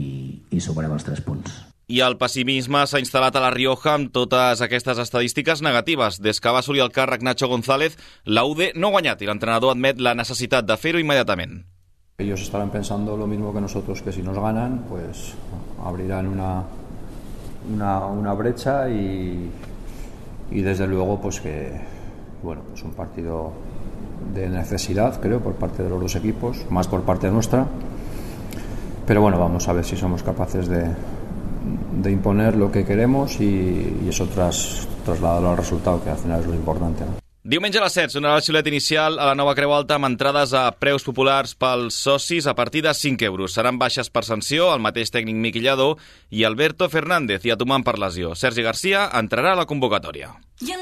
i 0.51 0.65
sumarem 0.65 0.97
els 0.97 1.07
tres 1.07 1.23
punts. 1.25 1.74
I 1.87 2.01
el 2.01 2.17
pessimisme 2.17 2.81
s'ha 2.89 3.01
instal·lat 3.03 3.37
a 3.37 3.43
la 3.45 3.51
Rioja 3.53 3.93
amb 3.99 4.09
totes 4.15 4.63
aquestes 4.65 5.01
estadístiques 5.03 5.61
negatives. 5.61 6.17
Des 6.25 6.41
que 6.41 6.53
va 6.53 6.63
assolir 6.63 6.81
el 6.81 6.93
càrrec 6.95 7.21
Nacho 7.21 7.49
González, 7.49 7.99
la 8.25 8.47
UD 8.49 8.73
no 8.75 8.89
ha 8.89 8.97
guanyat 8.97 9.21
i 9.21 9.29
l'entrenador 9.29 9.75
admet 9.75 10.01
la 10.01 10.15
necessitat 10.17 10.65
de 10.65 10.79
fer-ho 10.81 11.03
immediatament. 11.03 11.61
Ellos 12.19 12.41
estarán 12.41 12.71
pensando 12.71 13.17
lo 13.17 13.27
mismo 13.27 13.53
que 13.53 13.61
nosotros, 13.61 14.01
que 14.01 14.13
si 14.13 14.23
nos 14.23 14.39
ganan, 14.39 14.87
pues 14.89 15.35
abrirán 15.85 16.29
una, 16.29 16.63
una, 17.69 18.07
una 18.07 18.33
brecha 18.33 18.89
y, 18.89 19.51
y 20.51 20.63
desde 20.63 20.87
luego 20.87 21.21
pues 21.21 21.41
que 21.41 21.73
bueno, 22.43 22.63
es 22.75 22.83
un 22.83 22.93
partido 22.93 23.53
de 24.35 24.49
necesidad, 24.49 25.21
creo, 25.21 25.41
por 25.41 25.55
parte 25.55 25.83
de 25.83 25.91
los 25.91 26.01
dos 26.01 26.17
equipos, 26.17 26.65
más 26.71 26.89
por 26.89 27.03
parte 27.03 27.31
nuestra. 27.31 27.67
Pero 29.07 29.21
bueno, 29.21 29.39
vamos 29.39 29.69
a 29.69 29.73
ver 29.73 29.85
si 29.85 29.97
somos 29.97 30.23
capaces 30.23 30.69
de, 30.69 30.87
de 32.03 32.11
imponer 32.11 32.57
lo 32.57 32.71
que 32.71 32.85
queremos 32.85 33.41
y, 33.41 33.99
y 34.05 34.07
eso 34.09 34.27
tras, 34.27 34.89
trasladarlo 35.05 35.51
al 35.51 35.57
resultado, 35.57 36.03
que 36.03 36.11
al 36.11 36.19
final 36.19 36.41
es 36.41 36.47
lo 36.47 36.55
importante. 36.55 37.05
¿no? 37.05 37.25
Diumenge 37.47 37.77
a 37.77 37.83
les 37.85 37.93
7 37.93 38.15
sonarà 38.15 38.39
el 38.41 38.45
xiulet 38.47 38.69
inicial 38.71 39.19
a 39.21 39.27
la 39.29 39.35
nova 39.37 39.53
Creu 39.53 39.75
Alta 39.77 39.99
amb 39.99 40.09
entrades 40.09 40.55
a 40.57 40.63
preus 40.81 41.05
populars 41.05 41.53
pels 41.61 41.99
socis 42.07 42.49
a 42.49 42.55
partir 42.57 42.81
de 42.87 42.95
5 42.97 43.29
euros. 43.29 43.53
Seran 43.53 43.77
baixes 43.77 44.09
per 44.09 44.25
sanció, 44.25 44.71
el 44.73 44.81
mateix 44.81 45.13
tècnic 45.13 45.37
Miquillador 45.37 46.01
i 46.33 46.49
Alberto 46.49 46.89
Fernández 46.89 47.45
i 47.45 47.53
atomant 47.53 47.85
per 47.85 47.99
lesió. 48.01 48.33
Sergi 48.33 48.65
Garcia 48.65 49.11
entrarà 49.21 49.53
a 49.53 49.61
la 49.61 49.69
convocatòria. 49.69 50.33
You 50.65 50.81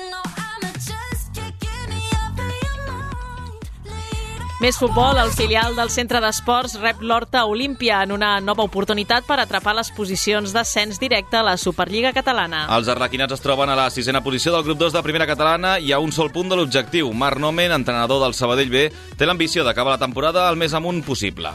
Més 4.62 4.76
futbol, 4.78 5.16
el 5.18 5.32
filial 5.34 5.72
del 5.74 5.88
centre 5.90 6.20
d'esports 6.22 6.76
rep 6.78 7.00
l'Horta 7.02 7.40
Olímpia 7.50 7.96
en 8.06 8.12
una 8.14 8.36
nova 8.38 8.62
oportunitat 8.62 9.26
per 9.26 9.40
atrapar 9.42 9.74
les 9.74 9.90
posicions 9.90 10.54
d'ascens 10.54 11.02
directe 11.02 11.40
a 11.40 11.42
la 11.42 11.56
Superliga 11.58 12.12
Catalana. 12.14 12.68
Els 12.76 12.86
arlequinats 12.86 13.34
es 13.34 13.42
troben 13.42 13.72
a 13.72 13.74
la 13.74 13.88
sisena 13.90 14.22
posició 14.22 14.54
del 14.54 14.62
grup 14.62 14.78
2 14.84 14.94
de 14.94 15.02
primera 15.02 15.26
catalana 15.26 15.80
i 15.82 15.90
a 15.90 15.98
un 15.98 16.14
sol 16.14 16.30
punt 16.30 16.54
de 16.54 16.60
l'objectiu. 16.60 17.10
Marc 17.10 17.42
Nomen, 17.42 17.74
entrenador 17.74 18.22
del 18.22 18.38
Sabadell 18.38 18.70
B, 18.70 18.86
té 19.18 19.26
l'ambició 19.26 19.66
d'acabar 19.66 19.96
la 19.96 20.04
temporada 20.06 20.46
el 20.46 20.62
més 20.62 20.78
amunt 20.78 21.02
possible. 21.02 21.50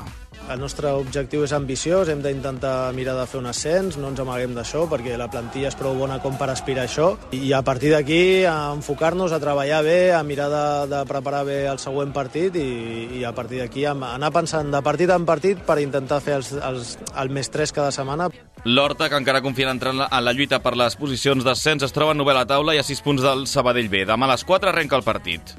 El 0.48 0.62
nostre 0.64 0.94
objectiu 0.96 1.42
és 1.44 1.52
ambiciós, 1.52 2.08
hem 2.08 2.22
d'intentar 2.24 2.94
mirar 2.96 3.18
de 3.18 3.26
fer 3.28 3.42
un 3.42 3.50
ascens, 3.50 3.98
no 4.00 4.08
ens 4.14 4.22
amaguem 4.24 4.54
d'això 4.56 4.86
perquè 4.88 5.18
la 5.20 5.28
plantilla 5.28 5.68
és 5.68 5.76
prou 5.76 5.98
bona 6.00 6.22
com 6.24 6.38
per 6.40 6.48
aspirar 6.54 6.86
a 6.86 6.88
això 6.88 7.10
i 7.36 7.52
a 7.52 7.60
partir 7.68 7.92
d'aquí 7.92 8.46
a 8.48 8.72
enfocar-nos, 8.72 9.36
a 9.36 9.42
treballar 9.44 9.82
bé, 9.84 9.98
a 10.16 10.24
mirar 10.24 10.48
de, 10.54 10.64
de 10.96 11.04
preparar 11.10 11.44
bé 11.50 11.60
el 11.68 11.84
següent 11.84 12.16
partit 12.16 12.56
i, 12.56 13.20
i 13.20 13.26
a 13.28 13.34
partir 13.36 13.60
d'aquí 13.60 13.84
anar 13.92 14.32
pensant 14.32 14.72
de 14.72 14.84
partit 14.86 15.12
en 15.12 15.28
partit 15.28 15.60
per 15.68 15.82
intentar 15.84 16.24
fer 16.24 16.40
els, 16.40 16.56
els, 16.56 16.96
el 17.12 17.36
més 17.36 17.52
3 17.52 17.76
cada 17.76 17.92
setmana. 17.92 18.32
L'Horta, 18.64 19.12
que 19.12 19.20
encara 19.20 19.44
confia 19.44 19.70
en 19.72 19.84
en 19.84 20.24
la 20.24 20.34
lluita 20.34 20.64
per 20.64 20.78
les 20.80 20.96
posicions 20.96 21.44
d'ascens, 21.44 21.84
es 21.84 21.96
troba 21.96 22.16
en 22.16 22.24
novella 22.24 22.48
taula 22.48 22.76
i 22.76 22.80
a 22.80 22.88
6 22.88 23.04
punts 23.04 23.24
del 23.24 23.48
Sabadell 23.48 23.92
B. 23.92 24.06
Demà 24.08 24.32
a 24.32 24.38
les 24.38 24.48
4 24.48 24.72
arrenca 24.72 24.96
el 24.96 25.04
partit. 25.04 25.58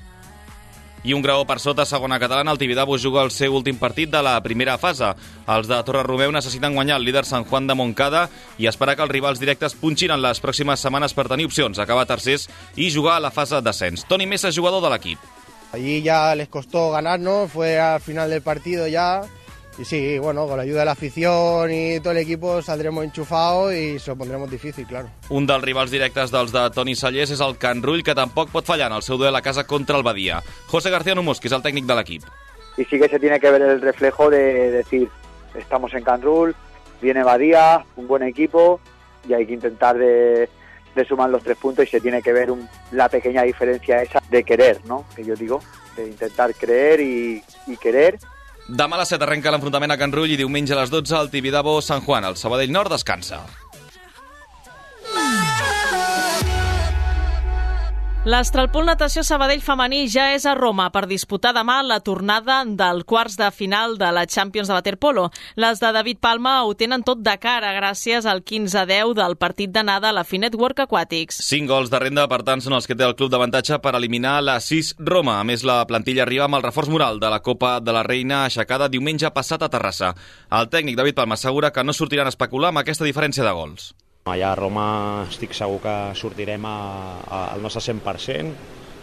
I 1.09 1.15
un 1.17 1.23
graó 1.25 1.47
per 1.49 1.57
sota, 1.57 1.87
segona 1.89 2.19
catalana, 2.21 2.53
el 2.53 2.59
Tibidabo 2.61 2.99
juga 3.01 3.23
el 3.25 3.31
seu 3.33 3.55
últim 3.57 3.79
partit 3.81 4.11
de 4.13 4.21
la 4.21 4.35
primera 4.45 4.75
fase. 4.77 5.15
Els 5.49 5.71
de 5.71 5.79
Torre 5.81 6.03
Romeu 6.05 6.29
necessiten 6.35 6.75
guanyar 6.77 6.99
el 7.01 7.07
líder 7.09 7.23
Sant 7.25 7.47
Juan 7.49 7.65
de 7.65 7.73
Moncada 7.73 8.27
i 8.61 8.69
esperar 8.69 8.93
que 8.99 9.07
els 9.07 9.15
rivals 9.15 9.41
directes 9.41 9.73
punxin 9.73 10.13
en 10.13 10.21
les 10.21 10.43
pròximes 10.45 10.85
setmanes 10.85 11.17
per 11.17 11.25
tenir 11.33 11.47
opcions, 11.49 11.81
acabar 11.81 12.05
tercers 12.05 12.45
i 12.77 12.91
jugar 12.93 13.17
a 13.17 13.25
la 13.25 13.33
fase 13.33 13.63
d'ascens. 13.65 14.05
Toni 14.05 14.27
Mesa, 14.29 14.53
jugador 14.53 14.85
de 14.85 14.93
l'equip. 14.93 15.25
Allí 15.73 16.03
ya 16.03 16.35
les 16.37 16.53
costó 16.53 16.91
ganarnos, 16.91 17.53
fue 17.53 17.79
al 17.81 18.03
final 18.03 18.29
del 18.29 18.43
partido 18.43 18.87
ya. 18.87 19.23
Y 19.79 19.85
sí, 19.85 20.19
bueno, 20.19 20.47
con 20.49 20.57
la 20.57 20.65
ayuda 20.65 20.81
de 20.81 20.85
la 20.87 20.93
afición 20.93 21.71
y 21.73 22.01
todo 22.01 22.11
el 22.11 22.19
equipo 22.19 22.61
saldremos 22.63 23.05
enchufados 23.05 23.73
y 23.73 23.99
se 24.01 24.11
lo 24.11 24.17
pondremos 24.17 24.51
difícil, 24.51 24.85
claro. 24.87 25.09
Un 25.31 25.47
dels 25.47 25.63
rivals 25.63 25.93
directes 25.93 26.33
dels 26.35 26.51
de 26.51 26.65
Toni 26.75 26.97
Sallés 26.99 27.31
és 27.31 27.41
el 27.41 27.55
Can 27.63 27.83
Rull, 27.85 28.03
que 28.03 28.17
tampoc 28.19 28.51
pot 28.51 28.67
fallar 28.67 28.91
en 28.91 28.97
el 28.99 29.05
seu 29.07 29.17
duel 29.21 29.37
a 29.39 29.43
casa 29.43 29.65
contra 29.71 29.97
el 29.97 30.03
Badia. 30.03 30.43
José 30.67 30.91
García 30.91 31.15
Numos, 31.15 31.39
que 31.39 31.47
és 31.47 31.55
el 31.55 31.63
tècnic 31.63 31.87
de 31.87 31.95
l'equip. 31.95 32.25
y 32.77 32.85
sí 32.85 32.99
que 32.99 33.09
se 33.09 33.19
tiene 33.19 33.41
que 33.41 33.51
ver 33.51 33.63
el 33.63 33.81
reflejo 33.81 34.31
de 34.31 34.71
decir, 34.71 35.09
estamos 35.55 35.93
en 35.95 36.05
Canrul, 36.05 36.55
viene 37.03 37.25
Badía, 37.25 37.85
un 37.97 38.07
buen 38.07 38.23
equipo 38.23 38.81
y 39.29 39.35
hay 39.35 39.47
que 39.47 39.55
intentar 39.55 39.99
de, 39.99 40.49
de 40.95 41.05
sumar 41.05 41.29
los 41.31 41.43
tres 41.43 41.57
puntos 41.57 41.85
y 41.85 41.89
se 41.89 42.01
tiene 42.01 42.23
que 42.23 42.33
ver 42.33 42.51
un, 42.53 42.69
la 42.93 43.09
pequeña 43.09 43.43
diferencia 43.43 44.01
esa 44.03 44.21
de 44.31 44.45
querer, 44.45 44.81
¿no? 44.87 45.05
Que 45.17 45.25
yo 45.25 45.35
digo, 45.35 45.61
de 45.97 46.07
intentar 46.09 46.55
creer 46.55 47.01
y, 47.01 47.43
y 47.67 47.77
querer 47.79 48.19
Demà 48.69 48.99
a 48.99 49.01
les 49.01 49.09
7 49.15 49.25
arrenca 49.25 49.49
l'enfrontament 49.49 49.95
a 49.95 49.97
Can 49.97 50.13
Rull 50.13 50.35
i 50.35 50.37
diumenge 50.37 50.75
a 50.77 50.83
les 50.83 50.91
12 50.93 51.17
al 51.17 51.31
Tibidabo 51.33 51.79
Sant 51.81 52.05
Juan. 52.05 52.29
El 52.29 52.37
Sabadell 52.37 52.75
Nord 52.75 52.93
descansa. 52.93 53.41
L'Estralpool 58.27 58.83
Natació 58.89 59.23
Sabadell 59.23 59.61
femení 59.63 60.01
ja 60.11 60.25
és 60.35 60.43
a 60.43 60.57
Roma 60.59 60.89
per 60.91 61.05
disputar 61.07 61.53
demà 61.55 61.77
la 61.87 62.01
tornada 62.03 62.57
del 62.67 63.05
quarts 63.07 63.37
de 63.39 63.47
final 63.55 63.95
de 63.97 64.09
la 64.11 64.25
Champions 64.27 64.67
de 64.67 64.75
Waterpolo. 64.75 65.29
Les 65.55 65.79
de 65.79 65.93
David 65.95 66.19
Palma 66.19 66.65
ho 66.67 66.75
tenen 66.75 67.05
tot 67.07 67.23
de 67.23 67.37
cara 67.39 67.71
gràcies 67.77 68.27
al 68.27 68.43
15-10 68.43 69.15
del 69.21 69.37
partit 69.39 69.71
d'anada 69.71 70.11
a 70.11 70.17
la 70.17 70.25
Finet 70.27 70.57
Work 70.59 70.83
Aquatics. 70.83 71.39
5 71.47 71.71
gols 71.71 71.93
de 71.95 72.01
renda, 72.03 72.27
per 72.27 72.43
tant, 72.43 72.61
són 72.61 72.75
els 72.75 72.91
que 72.91 72.99
té 72.99 73.07
el 73.07 73.15
club 73.15 73.31
d'avantatge 73.31 73.79
per 73.79 73.95
eliminar 73.95 74.43
la 74.43 74.59
6 74.59 74.97
Roma. 74.99 75.39
A 75.39 75.47
més, 75.47 75.63
la 75.63 75.85
plantilla 75.87 76.27
arriba 76.27 76.51
amb 76.51 76.59
el 76.59 76.67
reforç 76.67 76.91
moral 76.91 77.23
de 77.23 77.31
la 77.31 77.39
Copa 77.39 77.79
de 77.79 77.95
la 77.95 78.03
Reina 78.03 78.43
aixecada 78.49 78.91
diumenge 78.91 79.31
passat 79.31 79.63
a 79.63 79.71
Terrassa. 79.71 80.11
El 80.51 80.69
tècnic 80.75 80.99
David 80.99 81.15
Palma 81.23 81.39
assegura 81.39 81.71
que 81.71 81.87
no 81.87 81.95
sortiran 81.95 82.27
a 82.27 82.35
especular 82.35 82.75
amb 82.75 82.83
aquesta 82.83 83.07
diferència 83.07 83.47
de 83.47 83.55
gols. 83.55 83.93
Allà 84.33 84.53
a 84.53 84.59
Roma 84.59 84.89
estic 85.29 85.55
segur 85.57 85.81
que 85.85 85.97
sortirem 86.19 86.65
a, 86.69 86.79
a, 87.25 87.41
al 87.55 87.63
nostre 87.65 87.83
100%. 87.85 88.53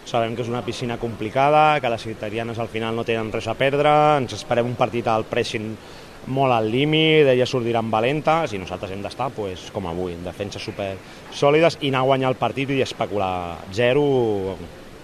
Sabem 0.06 0.36
que 0.38 0.44
és 0.44 0.50
una 0.50 0.62
piscina 0.62 1.00
complicada, 1.02 1.80
que 1.82 1.90
les 1.90 2.06
italianes 2.06 2.60
al 2.62 2.70
final 2.70 2.94
no 2.94 3.04
tenen 3.04 3.32
res 3.34 3.48
a 3.50 3.56
perdre, 3.58 3.90
ens 4.20 4.36
esperem 4.38 4.68
un 4.70 4.76
partit 4.78 5.08
al 5.10 5.26
pressing 5.26 5.72
molt 6.26 6.54
al 6.54 6.70
límit, 6.70 7.26
elles 7.30 7.50
sortiran 7.50 7.90
valentes 7.90 8.54
i 8.54 8.60
nosaltres 8.62 8.94
hem 8.94 9.02
d'estar 9.02 9.30
pues, 9.34 9.70
com 9.74 9.86
avui, 9.90 10.14
en 10.14 10.26
defenses 10.26 10.62
super 10.62 10.92
sòlides 11.34 11.80
i 11.82 11.90
anar 11.90 12.04
a 12.04 12.10
guanyar 12.12 12.34
el 12.34 12.38
partit 12.38 12.70
i 12.74 12.82
especular 12.86 13.58
zero 13.74 14.06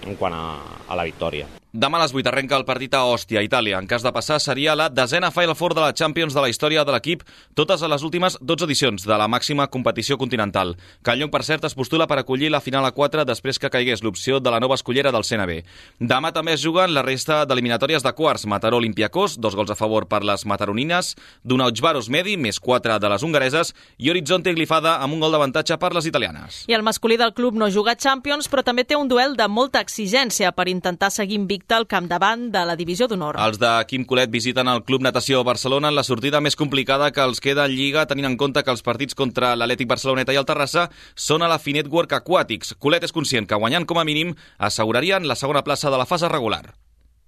en 0.03 0.15
quant 0.19 0.35
a, 0.35 0.47
a 0.87 0.99
la 0.99 1.07
victòria. 1.07 1.62
Demà 1.73 1.97
a 1.97 2.03
les 2.03 2.11
8 2.13 2.29
arrenca 2.29 2.53
el 2.53 2.67
partit 2.67 2.93
a 2.93 2.99
Òstia, 3.09 3.41
Itàlia. 3.41 3.79
En 3.81 3.87
cas 3.89 4.03
de 4.05 4.11
passar, 4.13 4.35
seria 4.37 4.75
la 4.77 4.91
desena 4.93 5.31
Final 5.33 5.55
Four 5.57 5.73
de 5.73 5.81
la 5.81 5.93
Champions 5.97 6.35
de 6.35 6.41
la 6.43 6.49
història 6.51 6.83
de 6.85 6.93
l'equip, 6.93 7.23
totes 7.57 7.81
a 7.81 7.87
les 7.89 8.03
últimes 8.05 8.35
12 8.39 8.67
edicions 8.67 9.07
de 9.09 9.17
la 9.17 9.25
màxima 9.25 9.65
competició 9.73 10.19
continental. 10.21 10.75
Callong, 11.01 11.31
per 11.33 11.41
cert, 11.41 11.65
es 11.65 11.73
postula 11.73 12.05
per 12.05 12.19
acollir 12.21 12.51
la 12.53 12.59
final 12.61 12.85
a 12.85 12.91
4 12.93 13.25
després 13.25 13.57
que 13.57 13.71
caigués 13.73 14.03
l'opció 14.05 14.37
de 14.39 14.53
la 14.53 14.59
nova 14.61 14.77
escollera 14.77 15.09
del 15.09 15.25
CNB. 15.25 15.63
Demà 15.97 16.29
també 16.29 16.53
es 16.53 16.61
juguen 16.61 16.93
la 16.93 17.01
resta 17.01 17.39
d'eliminatòries 17.49 18.05
de 18.05 18.13
quarts. 18.13 18.45
Mataró 18.45 18.77
Olimpiakos, 18.77 19.39
dos 19.41 19.57
gols 19.57 19.73
a 19.73 19.79
favor 19.79 20.05
per 20.05 20.21
les 20.21 20.45
mataronines, 20.45 21.15
Dunautxbaros 21.41 22.11
Medi, 22.13 22.37
més 22.37 22.61
4 22.61 22.99
de 23.01 23.13
les 23.15 23.25
hongareses, 23.25 23.73
i 23.97 24.13
Horizonte 24.13 24.53
Glifada 24.53 24.99
amb 25.01 25.17
un 25.17 25.25
gol 25.25 25.33
d'avantatge 25.33 25.81
per 25.81 25.95
les 25.97 26.05
italianes. 26.05 26.67
I 26.69 26.77
el 26.77 26.85
masculí 26.85 27.17
del 27.17 27.33
club 27.33 27.57
no 27.57 27.73
juga 27.73 27.97
Champions, 27.97 28.45
però 28.45 28.61
també 28.61 28.85
té 28.85 28.93
un 28.93 29.09
duel 29.09 29.33
de 29.33 29.49
molta 29.49 29.81
exigència 29.81 30.53
per 30.53 30.69
intentar 30.69 31.09
seguir 31.09 31.41
al 31.71 31.85
capdavant 31.87 32.49
de 32.51 32.63
la 32.67 32.75
divisió 32.75 33.07
d'honor. 33.07 33.37
Els 33.39 33.59
de 33.61 33.71
Quim 33.87 34.03
Colet 34.09 34.31
visiten 34.33 34.67
el 34.67 34.83
Club 34.83 35.05
Natació 35.05 35.43
Barcelona 35.47 35.87
en 35.91 35.95
la 35.95 36.03
sortida 36.03 36.41
més 36.43 36.57
complicada 36.59 37.11
que 37.15 37.23
els 37.23 37.39
queda 37.39 37.65
en 37.69 37.75
Lliga, 37.75 38.05
tenint 38.09 38.27
en 38.27 38.37
compte 38.37 38.63
que 38.63 38.73
els 38.73 38.83
partits 38.83 39.15
contra 39.15 39.55
l'Atlètic 39.55 39.87
Barceloneta 39.87 40.35
i 40.35 40.39
el 40.41 40.47
Terrassa 40.49 40.89
són 41.15 41.41
a 41.43 41.51
la 41.51 41.59
Finet 41.59 41.87
Work 41.87 42.17
Aquatics. 42.19 42.75
Colet 42.79 43.07
és 43.07 43.15
conscient 43.15 43.47
que 43.47 43.59
guanyant 43.59 43.87
com 43.87 44.01
a 44.01 44.07
mínim 44.07 44.35
assegurarien 44.57 45.27
la 45.27 45.39
segona 45.39 45.63
plaça 45.63 45.93
de 45.93 45.99
la 46.01 46.09
fase 46.09 46.27
regular. 46.27 46.65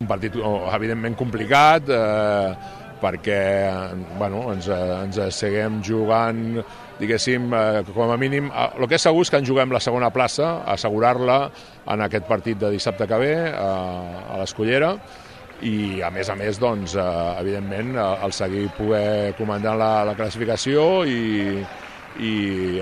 Un 0.04 0.10
partit 0.10 0.36
oh, 0.36 0.66
evidentment 0.76 1.16
complicat, 1.16 1.88
eh, 1.88 2.82
perquè 3.00 3.40
bueno, 4.20 4.50
ens, 4.52 4.68
ens 4.68 5.20
seguim 5.38 5.80
jugant 5.86 6.60
diguéssim, 7.00 7.52
eh, 7.54 7.84
com 7.94 8.12
a 8.12 8.18
mínim, 8.18 8.50
eh, 8.54 8.68
el 8.80 8.88
que 8.88 8.96
és 8.96 9.06
segur 9.08 9.22
és 9.26 9.32
que 9.32 9.40
ens 9.42 9.48
juguem 9.50 9.72
la 9.72 9.82
segona 9.84 10.12
plaça, 10.16 10.64
assegurar-la 10.66 11.40
en 11.92 12.02
aquest 12.02 12.28
partit 12.28 12.60
de 12.60 12.72
dissabte 12.72 13.08
que 13.08 13.22
ve 13.22 13.34
eh, 13.50 13.56
a 13.56 14.38
l'Escollera, 14.40 14.96
i 15.64 16.02
a 16.04 16.12
més 16.12 16.30
a 16.30 16.36
més, 16.36 16.60
doncs, 16.60 16.96
eh, 17.00 17.08
evidentment, 17.40 17.96
el 17.98 18.36
seguir 18.36 18.70
poder 18.78 19.34
comandar 19.40 19.76
la, 19.80 19.92
la 20.08 20.16
classificació 20.16 21.06
i, 21.08 21.64
i 22.20 22.34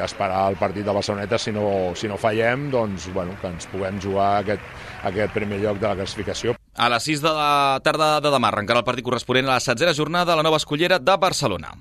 esperar 0.03 0.49
el 0.51 0.57
partit 0.57 0.85
de 0.85 0.93
Barceloneta 0.93 1.37
si 1.37 1.53
no, 1.53 1.93
si 1.95 2.09
no 2.09 2.17
fallem, 2.17 2.69
doncs, 2.73 3.09
bueno, 3.13 3.37
que 3.41 3.49
ens 3.53 3.69
puguem 3.71 4.01
jugar 4.01 4.43
aquest, 4.43 4.67
aquest 5.09 5.33
primer 5.33 5.61
lloc 5.61 5.81
de 5.81 5.89
la 5.89 5.97
classificació. 6.01 6.57
A 6.73 6.89
les 6.89 7.05
6 7.05 7.21
de 7.21 7.33
la 7.37 7.79
tarda 7.85 8.17
de 8.21 8.33
demà 8.33 8.49
arrencarà 8.49 8.81
el 8.81 8.87
partit 8.87 9.05
corresponent 9.05 9.45
a 9.49 9.55
la 9.57 9.63
setzena 9.63 9.93
jornada 9.93 10.33
a 10.33 10.39
la 10.39 10.45
nova 10.45 10.57
escollera 10.57 10.97
de 10.97 11.17
Barcelona. 11.21 11.75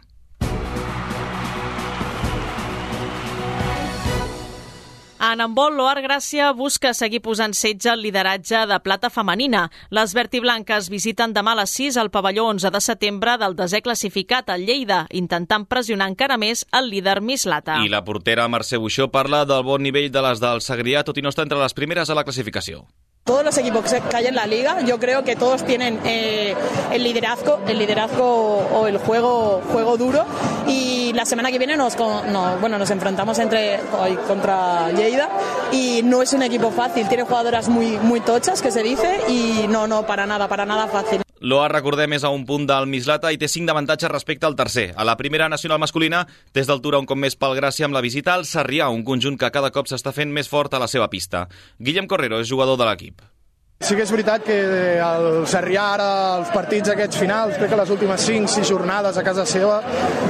En 5.32 5.40
handbol, 5.40 5.72
l'Oar 5.78 6.02
Gràcia 6.04 6.50
busca 6.52 6.90
seguir 6.92 7.22
posant 7.24 7.54
setge 7.56 7.88
al 7.88 8.02
lideratge 8.04 8.66
de 8.68 8.76
plata 8.84 9.08
femenina. 9.08 9.62
Les 9.88 10.12
vertiblanques 10.12 10.90
visiten 10.92 11.32
demà 11.32 11.54
a 11.54 11.62
les 11.62 11.72
6 11.78 11.96
al 12.02 12.10
pavelló 12.12 12.44
11 12.50 12.68
de 12.74 12.82
setembre 12.84 13.38
del 13.40 13.56
desè 13.56 13.80
classificat 13.80 14.52
al 14.52 14.66
Lleida, 14.68 15.06
intentant 15.08 15.64
pressionar 15.64 16.10
encara 16.12 16.36
més 16.36 16.66
el 16.76 16.90
líder 16.92 17.22
Mislata. 17.24 17.78
I 17.80 17.88
la 17.88 18.02
portera 18.04 18.44
Mercè 18.52 18.76
Buixó 18.76 19.08
parla 19.14 19.46
del 19.48 19.64
bon 19.64 19.80
nivell 19.80 20.10
de 20.12 20.26
les 20.28 20.42
del 20.42 20.60
Segrià, 20.60 21.00
tot 21.00 21.16
i 21.16 21.24
no 21.24 21.32
estar 21.32 21.48
entre 21.48 21.62
les 21.64 21.72
primeres 21.80 22.12
a 22.12 22.18
la 22.18 22.26
classificació. 22.28 22.84
Todos 23.24 23.44
los 23.44 23.56
equipos 23.56 23.84
que 23.84 24.16
hay 24.16 24.26
en 24.26 24.34
la 24.34 24.46
liga, 24.46 24.80
yo 24.80 24.98
creo 24.98 25.22
que 25.22 25.36
todos 25.36 25.64
tienen 25.64 26.00
eh, 26.04 26.56
el 26.90 27.04
liderazgo, 27.04 27.60
el 27.68 27.78
liderazgo 27.78 28.24
o 28.26 28.88
el 28.88 28.98
juego, 28.98 29.62
juego 29.72 29.96
duro. 29.96 30.24
Y 30.66 31.12
la 31.12 31.24
semana 31.24 31.52
que 31.52 31.58
viene 31.58 31.76
nos, 31.76 31.96
no, 31.96 32.56
bueno, 32.60 32.78
nos 32.78 32.90
enfrentamos 32.90 33.38
entre 33.38 33.78
hoy 33.96 34.16
contra 34.26 34.90
Lleida 34.90 35.28
y 35.70 36.00
no 36.02 36.20
es 36.20 36.32
un 36.32 36.42
equipo 36.42 36.72
fácil. 36.72 37.06
Tiene 37.06 37.22
jugadoras 37.22 37.68
muy, 37.68 37.96
muy 37.98 38.20
tochas, 38.20 38.60
que 38.60 38.72
se 38.72 38.82
dice, 38.82 39.20
y 39.28 39.66
no, 39.68 39.86
no, 39.86 40.04
para 40.04 40.26
nada, 40.26 40.48
para 40.48 40.66
nada 40.66 40.88
fácil. 40.88 41.22
L'OA, 41.42 41.66
recordem, 41.72 42.12
és 42.14 42.22
a 42.22 42.30
un 42.30 42.44
punt 42.46 42.68
del 42.70 42.86
Mislata 42.86 43.32
i 43.34 43.38
té 43.40 43.48
5 43.50 43.66
d'avantatge 43.66 44.06
respecte 44.12 44.46
al 44.46 44.54
tercer. 44.54 44.92
A 44.94 45.02
la 45.02 45.16
primera 45.18 45.48
nacional 45.50 45.82
masculina, 45.82 46.22
des 46.54 46.70
d'altura 46.70 47.02
un 47.02 47.08
cop 47.10 47.18
més 47.18 47.34
pel 47.34 47.58
Gràcia 47.58 47.88
amb 47.88 47.98
la 47.98 48.04
visita 48.04 48.36
al 48.36 48.46
Sarrià, 48.46 48.86
un 48.94 49.02
conjunt 49.02 49.40
que 49.40 49.50
cada 49.50 49.74
cop 49.74 49.90
s'està 49.90 50.14
fent 50.14 50.30
més 50.30 50.46
fort 50.46 50.74
a 50.74 50.82
la 50.82 50.86
seva 50.86 51.10
pista. 51.10 51.48
Guillem 51.82 52.06
Correro 52.06 52.38
és 52.38 52.50
jugador 52.54 52.78
de 52.78 52.86
l'equip. 52.86 53.31
Sí 53.82 53.96
que 53.98 54.04
és 54.04 54.10
veritat 54.14 54.44
que 54.46 54.56
el 55.02 55.24
Sarrià 55.50 55.88
ara, 55.96 56.08
els 56.38 56.50
partits 56.54 56.92
aquests 56.92 57.18
finals, 57.18 57.56
crec 57.58 57.72
que 57.72 57.78
les 57.80 57.90
últimes 57.90 58.26
5-6 58.28 58.68
jornades 58.70 59.16
a 59.18 59.24
casa 59.26 59.42
seva 59.48 59.80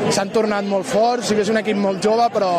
s'han 0.08 0.32
tornat 0.32 0.64
molt 0.64 0.88
forts, 0.88 1.28
sí 1.28 1.36
que 1.36 1.44
és 1.44 1.50
un 1.52 1.60
equip 1.60 1.76
molt 1.76 2.00
jove, 2.00 2.30
però 2.32 2.50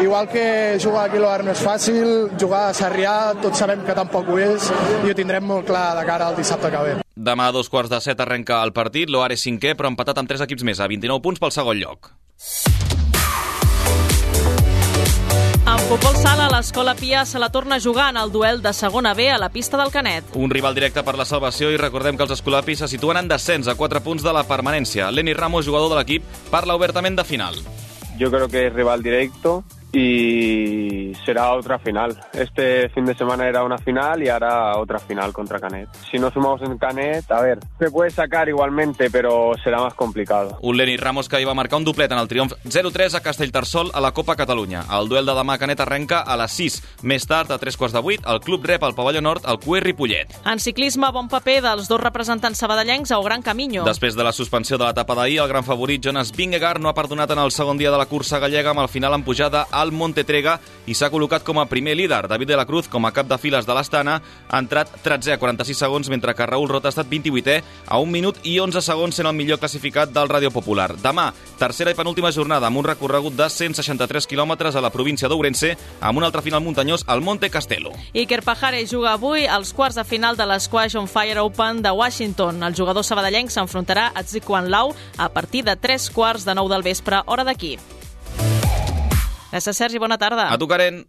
igual 0.00 0.30
que 0.32 0.78
jugar 0.80 1.10
a 1.12 1.36
no 1.44 1.52
és 1.52 1.60
fàcil, 1.60 2.30
jugar 2.40 2.70
a 2.70 2.72
Sarrià 2.72 3.34
tots 3.42 3.58
sabem 3.58 3.84
que 3.84 3.94
tampoc 3.94 4.28
ho 4.32 4.38
és 4.38 4.70
i 5.04 5.12
ho 5.12 5.14
tindrem 5.14 5.44
molt 5.44 5.66
clar 5.66 5.92
de 6.00 6.06
cara 6.08 6.28
al 6.28 6.36
dissabte 6.36 6.70
que 6.72 6.82
ve. 6.88 6.96
Demà 7.14 7.48
a 7.48 7.52
dos 7.52 7.68
quarts 7.68 7.90
de 7.90 8.00
set 8.00 8.18
arrenca 8.20 8.62
el 8.64 8.72
partit, 8.72 9.10
l'Oar 9.10 9.30
és 9.36 9.44
cinquè, 9.44 9.76
però 9.76 9.92
empatat 9.92 10.18
amb 10.18 10.28
tres 10.28 10.40
equips 10.40 10.64
més, 10.64 10.80
a 10.80 10.88
29 10.88 11.20
punts 11.20 11.38
pel 11.38 11.52
segon 11.52 11.76
lloc. 11.76 12.14
Futbol 15.94 16.16
sala, 16.18 16.48
l'Escola 16.50 16.96
Pia 16.98 17.20
se 17.24 17.38
la 17.38 17.50
torna 17.54 17.76
a 17.76 17.80
jugar 17.80 18.08
en 18.10 18.16
el 18.16 18.32
duel 18.32 18.60
de 18.62 18.72
segona 18.72 19.12
B 19.14 19.30
a 19.30 19.38
la 19.38 19.48
pista 19.48 19.76
del 19.78 19.92
Canet. 19.92 20.24
Un 20.34 20.50
rival 20.50 20.74
directe 20.74 21.04
per 21.06 21.14
la 21.14 21.22
salvació 21.22 21.68
i 21.70 21.76
recordem 21.78 22.16
que 22.18 22.24
els 22.26 22.32
escolapis 22.34 22.80
se 22.82 22.88
situen 22.90 23.20
en 23.20 23.28
descens 23.30 23.68
a 23.70 23.76
4 23.78 24.02
punts 24.02 24.24
de 24.26 24.32
la 24.34 24.42
permanència. 24.42 25.12
Lenny 25.14 25.36
Ramos, 25.38 25.68
jugador 25.68 25.92
de 25.92 26.00
l'equip, 26.00 26.26
parla 26.50 26.74
obertament 26.74 27.14
de 27.14 27.22
final. 27.22 27.60
Yo 28.18 28.32
creo 28.32 28.48
que 28.48 28.66
es 28.66 28.72
rival 28.72 29.04
directo 29.04 29.62
y 29.94 31.12
será 31.24 31.52
otra 31.52 31.78
final. 31.78 32.16
Este 32.32 32.88
fin 32.90 33.04
de 33.04 33.14
semana 33.14 33.46
era 33.46 33.62
una 33.62 33.78
final 33.78 34.22
y 34.22 34.28
ahora 34.28 34.76
otra 34.76 34.98
final 34.98 35.32
contra 35.32 35.60
Canet. 35.60 35.88
Si 36.10 36.18
no 36.18 36.30
sumamos 36.30 36.62
en 36.62 36.76
Canet, 36.78 37.30
a 37.30 37.40
ver, 37.40 37.58
se 37.78 37.90
puede 37.90 38.10
sacar 38.10 38.48
igualmente, 38.48 39.10
pero 39.10 39.52
será 39.62 39.80
más 39.80 39.94
complicado. 39.94 40.58
Un 40.62 40.76
Lenny 40.76 40.96
Ramos 40.96 41.28
que 41.28 41.40
hi 41.40 41.44
va 41.44 41.54
marcar 41.54 41.78
un 41.78 41.84
doplet 41.84 42.10
en 42.10 42.18
el 42.18 42.28
triomf 42.28 42.52
0-3 42.64 43.14
a 43.14 43.20
Castellterçol 43.20 43.90
a 43.94 44.00
la 44.00 44.12
Copa 44.12 44.36
Catalunya. 44.36 44.84
El 44.98 45.08
duel 45.08 45.26
de 45.26 45.34
demà 45.34 45.54
a 45.54 45.58
Canet 45.58 45.80
arrenca 45.80 46.20
a 46.20 46.36
les 46.36 46.52
6. 46.58 46.80
Més 47.02 47.26
tard, 47.30 47.52
a 47.54 47.58
3 47.58 47.76
quarts 47.76 47.94
de 47.94 48.02
8, 48.02 48.26
el 48.34 48.40
club 48.40 48.66
rep 48.66 48.82
al 48.82 48.96
pavelló 48.98 49.22
nord 49.22 49.46
el 49.46 49.60
Cué 49.62 49.80
Ripollet. 49.80 50.34
En 50.44 50.58
ciclisme, 50.58 51.10
bon 51.14 51.28
paper 51.30 51.60
dels 51.64 51.88
dos 51.88 52.00
representants 52.00 52.58
sabadellencs 52.58 53.12
a 53.14 53.20
Gran 53.24 53.42
Camino. 53.42 53.84
Després 53.86 54.16
de 54.16 54.26
la 54.26 54.32
suspensió 54.32 54.78
de 54.78 54.84
l'etapa 54.84 55.14
d'ahir, 55.14 55.40
el 55.44 55.48
gran 55.48 55.64
favorit 55.64 56.02
Jonas 56.02 56.32
Vingegaard 56.34 56.82
no 56.82 56.90
ha 56.90 56.94
perdonat 56.94 57.30
en 57.30 57.40
el 57.40 57.52
segon 57.54 57.78
dia 57.78 57.90
de 57.90 57.98
la 57.98 58.06
cursa 58.06 58.38
gallega 58.42 58.74
amb 58.74 58.82
el 58.82 58.90
final 58.92 59.14
en 59.14 59.24
pujada 59.24 59.66
al 59.70 59.83
al 59.84 59.92
Montetrega 59.92 60.58
i 60.88 60.96
s'ha 60.96 61.10
col·locat 61.12 61.44
com 61.44 61.60
a 61.60 61.68
primer 61.68 61.94
líder. 61.96 62.24
David 62.28 62.50
de 62.50 62.58
la 62.58 62.66
Cruz, 62.66 62.88
com 62.88 63.04
a 63.06 63.12
cap 63.14 63.28
de 63.28 63.38
files 63.38 63.68
de 63.68 63.76
l'Astana, 63.76 64.18
ha 64.48 64.58
entrat 64.60 64.90
13 65.04 65.36
a 65.36 65.38
46 65.38 65.84
segons, 65.84 66.10
mentre 66.10 66.34
que 66.34 66.46
Raül 66.48 66.68
Rota 66.68 66.88
ha 66.88 66.94
estat 66.94 67.08
28è 67.10 67.60
a 67.86 68.00
1 68.00 68.10
minut 68.10 68.40
i 68.48 68.58
11 68.60 68.82
segons 68.84 69.16
sent 69.16 69.28
el 69.28 69.36
millor 69.36 69.60
classificat 69.62 70.12
del 70.12 70.28
Ràdio 70.32 70.50
Popular. 70.54 70.94
Demà, 71.00 71.30
tercera 71.60 71.92
i 71.92 71.98
penúltima 71.98 72.32
jornada 72.32 72.68
amb 72.68 72.80
un 72.80 72.88
recorregut 72.88 73.36
de 73.36 73.48
163 73.50 74.28
quilòmetres 74.30 74.76
a 74.76 74.82
la 74.84 74.92
província 74.94 75.28
d'Ourense 75.28 75.74
amb 76.00 76.18
un 76.18 76.26
altre 76.26 76.42
final 76.42 76.64
muntanyós 76.64 77.04
al 77.06 77.22
Monte 77.22 77.50
Castelo. 77.50 77.92
Iker 78.12 78.42
Pajares 78.44 78.90
juga 78.90 79.14
avui 79.14 79.46
als 79.46 79.72
quarts 79.72 79.98
de 80.00 80.04
final 80.04 80.36
de 80.36 80.46
l'Squash 80.48 80.96
on 81.00 81.08
Fire 81.08 81.40
Open 81.44 81.82
de 81.82 81.90
Washington. 81.90 82.62
El 82.62 82.76
jugador 82.76 83.04
sabadellenc 83.04 83.52
s'enfrontarà 83.52 84.10
a 84.14 84.22
Zikuan 84.22 84.70
Lau 84.70 84.94
a 85.18 85.28
partir 85.28 85.64
de 85.64 85.76
3 85.76 86.10
quarts 86.10 86.44
de 86.44 86.54
9 86.54 86.74
del 86.74 86.86
vespre, 86.86 87.22
hora 87.26 87.44
d'aquí. 87.44 87.78
Gràcies, 89.54 89.76
Sergi. 89.78 90.00
Bona 90.02 90.18
tarda. 90.18 90.48
A 90.50 90.58
tu, 90.58 90.66
Karen. 90.66 91.04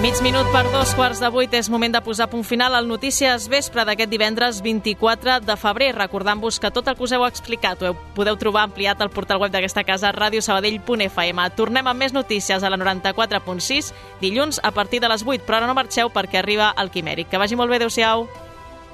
Mig 0.00 0.16
minut 0.24 0.48
per 0.48 0.62
dos 0.72 0.94
quarts 0.96 1.20
de 1.20 1.28
vuit 1.28 1.52
és 1.52 1.68
moment 1.68 1.92
de 1.92 2.00
posar 2.00 2.30
punt 2.32 2.40
final 2.40 2.72
al 2.72 2.88
Notícies 2.88 3.50
Vespre 3.52 3.84
d'aquest 3.84 4.08
divendres 4.08 4.62
24 4.64 5.42
de 5.44 5.58
febrer. 5.60 5.92
Recordant-vos 5.98 6.56
que 6.56 6.72
tot 6.72 6.88
el 6.88 6.96
que 6.96 7.04
us 7.04 7.12
heu 7.12 7.28
explicat 7.28 7.84
ho 7.84 7.92
podeu 8.16 8.40
trobar 8.40 8.64
ampliat 8.64 9.04
al 9.04 9.12
portal 9.12 9.44
web 9.44 9.52
d'aquesta 9.52 9.84
casa 9.84 10.16
radiosabadell.fm. 10.16 11.50
Tornem 11.52 11.92
amb 11.92 12.00
més 12.00 12.16
notícies 12.16 12.64
a 12.64 12.72
la 12.72 12.80
94.6 12.80 13.92
dilluns 14.24 14.64
a 14.64 14.72
partir 14.72 15.04
de 15.04 15.12
les 15.12 15.20
8, 15.20 15.44
però 15.44 15.60
ara 15.60 15.68
no 15.68 15.76
marxeu 15.76 16.08
perquè 16.08 16.40
arriba 16.40 16.72
el 16.80 16.88
Quimèric. 16.88 17.28
Que 17.28 17.44
vagi 17.44 17.60
molt 17.60 17.68
bé, 17.68 17.84
adeu-siau. 17.84 18.30